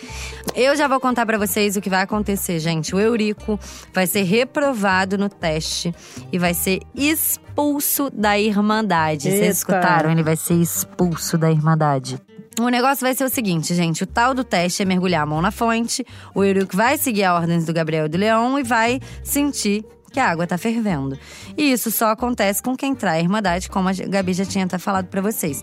Eu 0.54 0.76
já 0.76 0.86
vou 0.88 1.00
contar 1.00 1.26
pra 1.26 1.38
vocês 1.38 1.76
o 1.76 1.80
que 1.80 1.90
vai 1.90 2.02
acontecer, 2.02 2.58
gente. 2.58 2.94
O 2.94 3.00
Eurico 3.00 3.58
vai 3.92 4.06
ser 4.06 4.22
reprovado 4.22 5.18
no 5.18 5.28
teste 5.28 5.94
e 6.32 6.38
vai 6.38 6.54
ser 6.54 6.80
expulso 6.94 8.10
da 8.10 8.38
Irmandade. 8.38 9.28
Eita. 9.28 9.40
Vocês 9.40 9.56
escutaram? 9.58 10.10
Ele 10.10 10.22
vai 10.22 10.36
ser 10.36 10.54
expulso 10.54 11.36
da 11.36 11.50
Irmandade. 11.50 12.20
O 12.60 12.68
negócio 12.68 13.04
vai 13.04 13.14
ser 13.14 13.24
o 13.24 13.28
seguinte, 13.28 13.72
gente. 13.74 14.02
O 14.02 14.06
tal 14.06 14.34
do 14.34 14.42
teste 14.42 14.82
é 14.82 14.84
mergulhar 14.84 15.22
a 15.22 15.26
mão 15.26 15.40
na 15.40 15.52
fonte. 15.52 16.04
O 16.34 16.42
Eurico 16.42 16.76
vai 16.76 16.98
seguir 16.98 17.22
a 17.22 17.34
ordens 17.34 17.64
do 17.64 17.72
Gabriel 17.72 18.06
e 18.06 18.08
do 18.08 18.18
Leão 18.18 18.58
e 18.58 18.64
vai 18.64 19.00
sentir 19.22 19.84
que 20.10 20.18
a 20.18 20.28
água 20.28 20.46
tá 20.46 20.58
fervendo. 20.58 21.16
E 21.56 21.70
isso 21.70 21.90
só 21.90 22.08
acontece 22.08 22.60
com 22.62 22.76
quem 22.76 22.94
trai 22.94 23.18
a 23.18 23.22
Irmandade, 23.22 23.70
como 23.70 23.88
a 23.88 23.92
Gabi 23.92 24.32
já 24.32 24.44
tinha 24.44 24.64
até 24.64 24.76
falado 24.76 25.06
pra 25.06 25.20
vocês. 25.20 25.62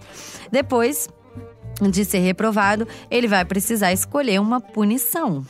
Depois 0.51 1.09
de 1.81 2.05
ser 2.05 2.19
reprovado, 2.19 2.87
ele 3.11 3.27
vai 3.27 3.43
precisar 3.43 3.91
escolher 3.91 4.39
uma 4.39 4.61
punição. 4.61 5.45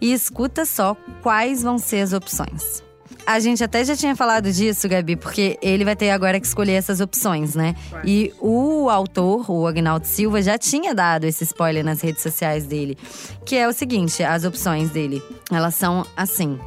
E 0.00 0.12
escuta 0.12 0.64
só 0.64 0.96
quais 1.22 1.62
vão 1.62 1.78
ser 1.78 2.02
as 2.02 2.12
opções. 2.12 2.82
A 3.26 3.40
gente 3.40 3.64
até 3.64 3.84
já 3.84 3.96
tinha 3.96 4.14
falado 4.14 4.52
disso, 4.52 4.88
Gabi, 4.88 5.16
porque 5.16 5.58
ele 5.62 5.84
vai 5.84 5.96
ter 5.96 6.10
agora 6.10 6.38
que 6.38 6.46
escolher 6.46 6.72
essas 6.72 7.00
opções, 7.00 7.54
né? 7.54 7.74
E 8.04 8.32
o 8.38 8.90
autor, 8.90 9.50
o 9.50 9.66
Agnaldo 9.66 10.06
Silva, 10.06 10.42
já 10.42 10.58
tinha 10.58 10.94
dado 10.94 11.24
esse 11.24 11.44
spoiler 11.44 11.84
nas 11.84 12.00
redes 12.02 12.22
sociais 12.22 12.66
dele. 12.66 12.98
Que 13.44 13.56
é 13.56 13.66
o 13.66 13.72
seguinte: 13.72 14.22
as 14.22 14.44
opções 14.44 14.90
dele, 14.90 15.22
elas 15.50 15.74
são 15.74 16.04
assim. 16.16 16.58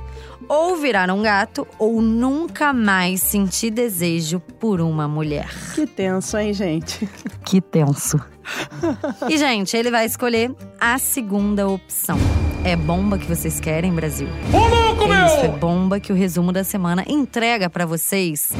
Ou 0.50 0.78
virar 0.78 1.12
um 1.12 1.22
gato, 1.22 1.67
ou 1.78 2.02
nunca 2.02 2.72
mais 2.72 3.22
sentir 3.22 3.70
desejo 3.70 4.39
por 4.39 4.80
uma 4.80 5.08
mulher. 5.08 5.50
Que 5.76 5.86
tenso, 5.86 6.38
hein, 6.38 6.54
gente? 6.54 7.08
Que 7.43 7.60
tenso. 7.60 8.20
e, 9.30 9.38
gente, 9.38 9.76
ele 9.76 9.91
vai 9.91 10.06
escolher 10.06 10.52
a 10.80 10.98
segunda 10.98 11.67
opção. 11.67 12.17
É 12.67 12.75
bomba 12.75 13.17
que 13.17 13.25
vocês 13.25 13.62
querem, 13.62 13.93
Brasil? 13.93 14.27
Ô, 14.51 14.58
louco, 14.58 15.03
é 15.10 15.25
isso, 15.25 15.45
é 15.45 15.47
bomba 15.47 16.01
que 16.01 16.12
o 16.12 16.15
resumo 16.17 16.51
da 16.51 16.65
semana 16.65 17.01
entrega 17.08 17.69
para 17.69 17.86
vocês. 17.86 18.51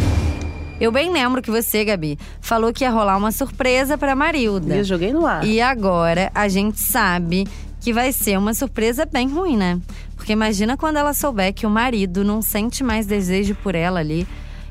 Eu 0.80 0.94
bem 0.94 1.12
lembro 1.12 1.42
que 1.42 1.52
você, 1.52 1.84
Gabi, 1.84 2.18
falou 2.40 2.72
que 2.72 2.86
ia 2.86 2.90
rolar 2.90 3.18
uma 3.18 3.34
surpresa 3.34 3.98
para 3.98 4.16
Marilda. 4.16 4.78
Eu 4.78 4.86
joguei 4.86 5.12
no 5.12 5.26
ar. 5.26 5.44
E 5.44 5.60
agora 5.60 6.32
a 6.34 6.48
gente 6.48 6.80
sabe 6.80 7.46
que 7.82 7.92
vai 7.92 8.14
ser 8.14 8.40
uma 8.40 8.54
surpresa 8.54 9.06
bem 9.06 9.28
ruim, 9.28 9.58
né? 9.58 9.78
Porque 10.16 10.32
imagina 10.32 10.78
quando 10.78 10.96
ela 10.96 11.14
souber 11.14 11.54
que 11.54 11.68
o 11.68 11.70
marido 11.70 12.24
não 12.24 12.42
sente 12.42 12.86
mais 12.86 13.06
desejo 13.06 13.56
por 13.56 13.76
ela 13.76 14.00
ali 14.00 14.26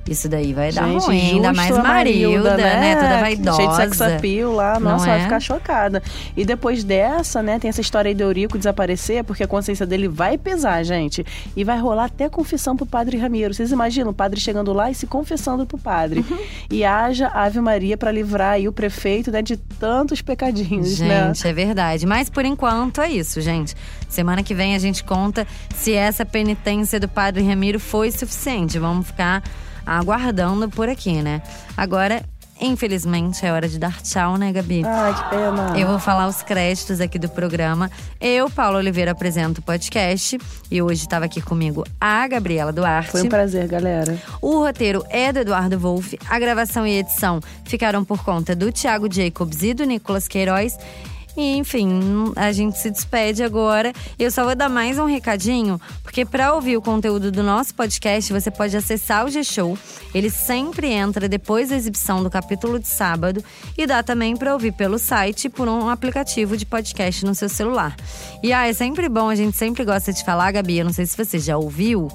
isso 0.08 0.28
daí 0.28 0.52
vai 0.52 0.70
dar 0.72 0.88
Gente, 0.88 1.04
ruim, 1.04 1.30
ainda 1.32 1.52
mais 1.52 1.76
Marilda, 1.76 2.56
né? 2.56 2.80
né? 2.80 2.96
Toda 2.96 3.20
vaidosa. 3.20 3.56
Cheio 3.56 3.70
de 3.70 3.76
sex 3.76 4.00
appeal 4.00 4.52
lá, 4.52 4.78
Não 4.78 4.92
nossa, 4.92 5.06
é? 5.06 5.08
vai 5.08 5.22
ficar 5.22 5.40
chocada. 5.40 6.02
E 6.36 6.44
depois 6.44 6.84
dessa, 6.84 7.42
né, 7.42 7.58
tem 7.58 7.68
essa 7.68 7.80
história 7.80 8.08
aí 8.08 8.14
do 8.14 8.22
Eurico 8.22 8.56
desaparecer, 8.56 9.24
porque 9.24 9.42
a 9.42 9.48
consciência 9.48 9.84
dele 9.86 10.08
vai 10.08 10.38
pesar, 10.38 10.82
gente. 10.84 11.24
E 11.56 11.64
vai 11.64 11.78
rolar 11.78 12.04
até 12.04 12.28
confissão 12.28 12.76
pro 12.76 12.86
padre 12.86 13.16
Ramiro. 13.18 13.52
Vocês 13.52 13.72
imaginam 13.72 14.10
o 14.10 14.14
padre 14.14 14.38
chegando 14.40 14.72
lá 14.72 14.90
e 14.90 14.94
se 14.94 15.06
confessando 15.06 15.66
pro 15.66 15.78
padre. 15.78 16.20
Uhum. 16.20 16.38
E 16.70 16.84
haja 16.84 17.28
Ave 17.28 17.60
Maria 17.60 17.96
para 17.96 18.12
livrar 18.12 18.52
aí 18.52 18.68
o 18.68 18.72
prefeito 18.72 19.30
né, 19.30 19.42
de 19.42 19.56
tantos 19.56 20.22
pecadinhos, 20.22 21.00
né? 21.00 21.26
Gente, 21.26 21.48
é 21.48 21.52
verdade. 21.52 22.06
Mas 22.06 22.30
por 22.30 22.44
enquanto 22.44 23.00
é 23.00 23.08
isso, 23.08 23.40
gente. 23.40 23.74
Semana 24.08 24.42
que 24.42 24.54
vem 24.54 24.74
a 24.74 24.78
gente 24.78 25.02
conta 25.02 25.46
se 25.74 25.92
essa 25.92 26.24
penitência 26.24 27.00
do 27.00 27.08
padre 27.08 27.42
Ramiro 27.44 27.80
foi 27.80 28.10
suficiente. 28.10 28.78
Vamos 28.78 29.08
ficar 29.08 29.42
aguardando 29.86 30.68
por 30.68 30.88
aqui, 30.88 31.22
né? 31.22 31.40
Agora, 31.76 32.22
infelizmente, 32.60 33.44
é 33.46 33.52
hora 33.52 33.68
de 33.68 33.78
dar 33.78 34.02
tchau, 34.02 34.36
né, 34.36 34.52
Gabi? 34.52 34.82
Ai, 34.84 35.14
que 35.14 35.30
pena. 35.30 35.78
Eu 35.78 35.86
vou 35.86 35.98
falar 35.98 36.26
os 36.26 36.42
créditos 36.42 37.00
aqui 37.00 37.18
do 37.18 37.28
programa. 37.28 37.90
Eu, 38.20 38.50
Paulo 38.50 38.78
Oliveira, 38.78 39.12
apresento 39.12 39.60
o 39.60 39.64
podcast. 39.64 40.38
E 40.70 40.82
hoje 40.82 41.02
estava 41.02 41.26
aqui 41.26 41.40
comigo 41.40 41.84
a 42.00 42.26
Gabriela 42.26 42.72
Duarte. 42.72 43.10
Foi 43.10 43.22
um 43.22 43.28
prazer, 43.28 43.68
galera. 43.68 44.18
O 44.42 44.58
roteiro 44.58 45.04
é 45.08 45.32
do 45.32 45.40
Eduardo 45.40 45.78
Wolff. 45.78 46.18
A 46.28 46.38
gravação 46.38 46.86
e 46.86 46.98
edição 46.98 47.40
ficaram 47.64 48.04
por 48.04 48.24
conta 48.24 48.56
do 48.56 48.72
Thiago 48.72 49.12
Jacobs 49.12 49.62
e 49.62 49.72
do 49.72 49.84
Nicolas 49.84 50.26
Queiroz. 50.26 50.76
E, 51.36 51.56
enfim, 51.56 52.32
a 52.34 52.50
gente 52.50 52.78
se 52.78 52.90
despede 52.90 53.42
agora. 53.42 53.92
Eu 54.18 54.30
só 54.30 54.42
vou 54.44 54.54
dar 54.54 54.70
mais 54.70 54.98
um 54.98 55.04
recadinho, 55.04 55.78
porque 56.02 56.24
para 56.24 56.54
ouvir 56.54 56.76
o 56.76 56.82
conteúdo 56.82 57.30
do 57.30 57.42
nosso 57.42 57.74
podcast, 57.74 58.32
você 58.32 58.50
pode 58.50 58.74
acessar 58.76 59.26
o 59.26 59.30
G-Show. 59.30 59.78
Ele 60.14 60.30
sempre 60.30 60.88
entra 60.88 61.28
depois 61.28 61.68
da 61.68 61.76
exibição 61.76 62.22
do 62.22 62.30
capítulo 62.30 62.78
de 62.78 62.88
sábado 62.88 63.44
e 63.76 63.86
dá 63.86 64.02
também 64.02 64.34
para 64.34 64.54
ouvir 64.54 64.72
pelo 64.72 64.98
site 64.98 65.50
por 65.50 65.68
um 65.68 65.90
aplicativo 65.90 66.56
de 66.56 66.64
podcast 66.64 67.26
no 67.26 67.34
seu 67.34 67.50
celular. 67.50 67.94
E 68.42 68.52
ah, 68.52 68.66
é 68.66 68.72
sempre 68.72 69.08
bom, 69.08 69.28
a 69.28 69.34
gente 69.34 69.56
sempre 69.56 69.84
gosta 69.84 70.12
de 70.12 70.24
falar, 70.24 70.52
Gabi, 70.52 70.78
eu 70.78 70.86
não 70.86 70.92
sei 70.92 71.04
se 71.04 71.16
você 71.16 71.38
já 71.38 71.58
ouviu, 71.58 72.08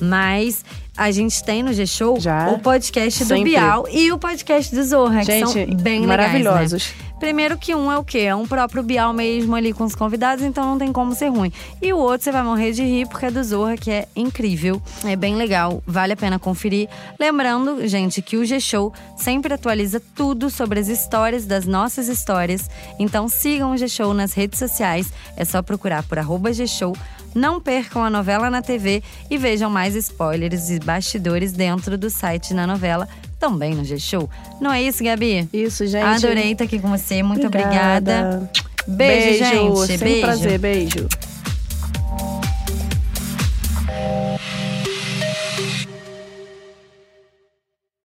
mas 0.00 0.62
a 0.96 1.10
gente 1.10 1.42
tem 1.44 1.62
no 1.62 1.72
G-Show 1.72 2.18
o 2.52 2.58
podcast 2.58 3.24
do 3.24 3.28
Sempre. 3.28 3.52
Bial 3.52 3.86
e 3.90 4.12
o 4.12 4.18
podcast 4.18 4.74
do 4.74 4.82
Zorra, 4.84 5.20
que 5.20 5.26
Gente, 5.26 5.52
são 5.52 5.76
bem 5.76 6.06
maravilhosos. 6.06 6.72
legais, 6.72 6.94
né? 7.00 7.05
Primeiro 7.18 7.56
que 7.56 7.74
um 7.74 7.90
é 7.90 7.98
o 7.98 8.04
quê? 8.04 8.20
É 8.20 8.34
um 8.34 8.46
próprio 8.46 8.82
Bial 8.82 9.12
mesmo 9.12 9.54
ali 9.56 9.72
com 9.72 9.84
os 9.84 9.94
convidados, 9.94 10.44
então 10.44 10.64
não 10.64 10.78
tem 10.78 10.92
como 10.92 11.14
ser 11.14 11.28
ruim. 11.28 11.50
E 11.80 11.92
o 11.92 11.98
outro 11.98 12.24
você 12.24 12.32
vai 12.32 12.42
morrer 12.42 12.72
de 12.72 12.82
rir 12.82 13.08
porque 13.08 13.26
é 13.26 13.30
do 13.30 13.42
Zorra, 13.42 13.76
que 13.76 13.90
é 13.90 14.06
incrível. 14.14 14.80
É 15.04 15.16
bem 15.16 15.34
legal, 15.34 15.82
vale 15.86 16.12
a 16.12 16.16
pena 16.16 16.38
conferir. 16.38 16.88
Lembrando, 17.18 17.86
gente, 17.88 18.20
que 18.20 18.36
o 18.36 18.44
G-Show 18.44 18.92
sempre 19.16 19.54
atualiza 19.54 20.00
tudo 20.14 20.50
sobre 20.50 20.78
as 20.78 20.88
histórias 20.88 21.46
das 21.46 21.66
nossas 21.66 22.08
histórias. 22.08 22.68
Então 22.98 23.28
sigam 23.28 23.72
o 23.72 23.76
G-Show 23.76 24.12
nas 24.12 24.32
redes 24.32 24.58
sociais. 24.58 25.10
É 25.36 25.44
só 25.44 25.62
procurar 25.62 26.02
por 26.02 26.18
arroba 26.18 26.52
G-Show. 26.52 26.94
Não 27.34 27.60
percam 27.60 28.02
a 28.02 28.08
novela 28.08 28.48
na 28.48 28.62
TV 28.62 29.02
e 29.28 29.36
vejam 29.36 29.68
mais 29.68 29.94
spoilers 29.94 30.70
e 30.70 30.78
bastidores 30.78 31.52
dentro 31.52 31.98
do 31.98 32.08
site 32.08 32.54
na 32.54 32.66
novela, 32.66 33.06
também 33.38 33.74
no 33.74 33.84
G-Show. 33.84 34.28
Não 34.60 34.72
é 34.72 34.82
isso, 34.82 35.02
Gabi? 35.04 35.48
Isso, 35.52 35.86
gente. 35.86 36.04
Adorei 36.04 36.52
estar 36.52 36.64
aqui 36.64 36.78
com 36.78 36.88
você. 36.88 37.22
Muito 37.22 37.46
obrigada. 37.46 38.40
Obrigada. 38.42 38.50
Beijo, 38.86 39.44
gente. 39.44 39.86
Sempre 39.86 40.08
um 40.08 40.12
Beijo. 40.12 40.20
prazer. 40.20 40.58
Beijo. 40.58 41.08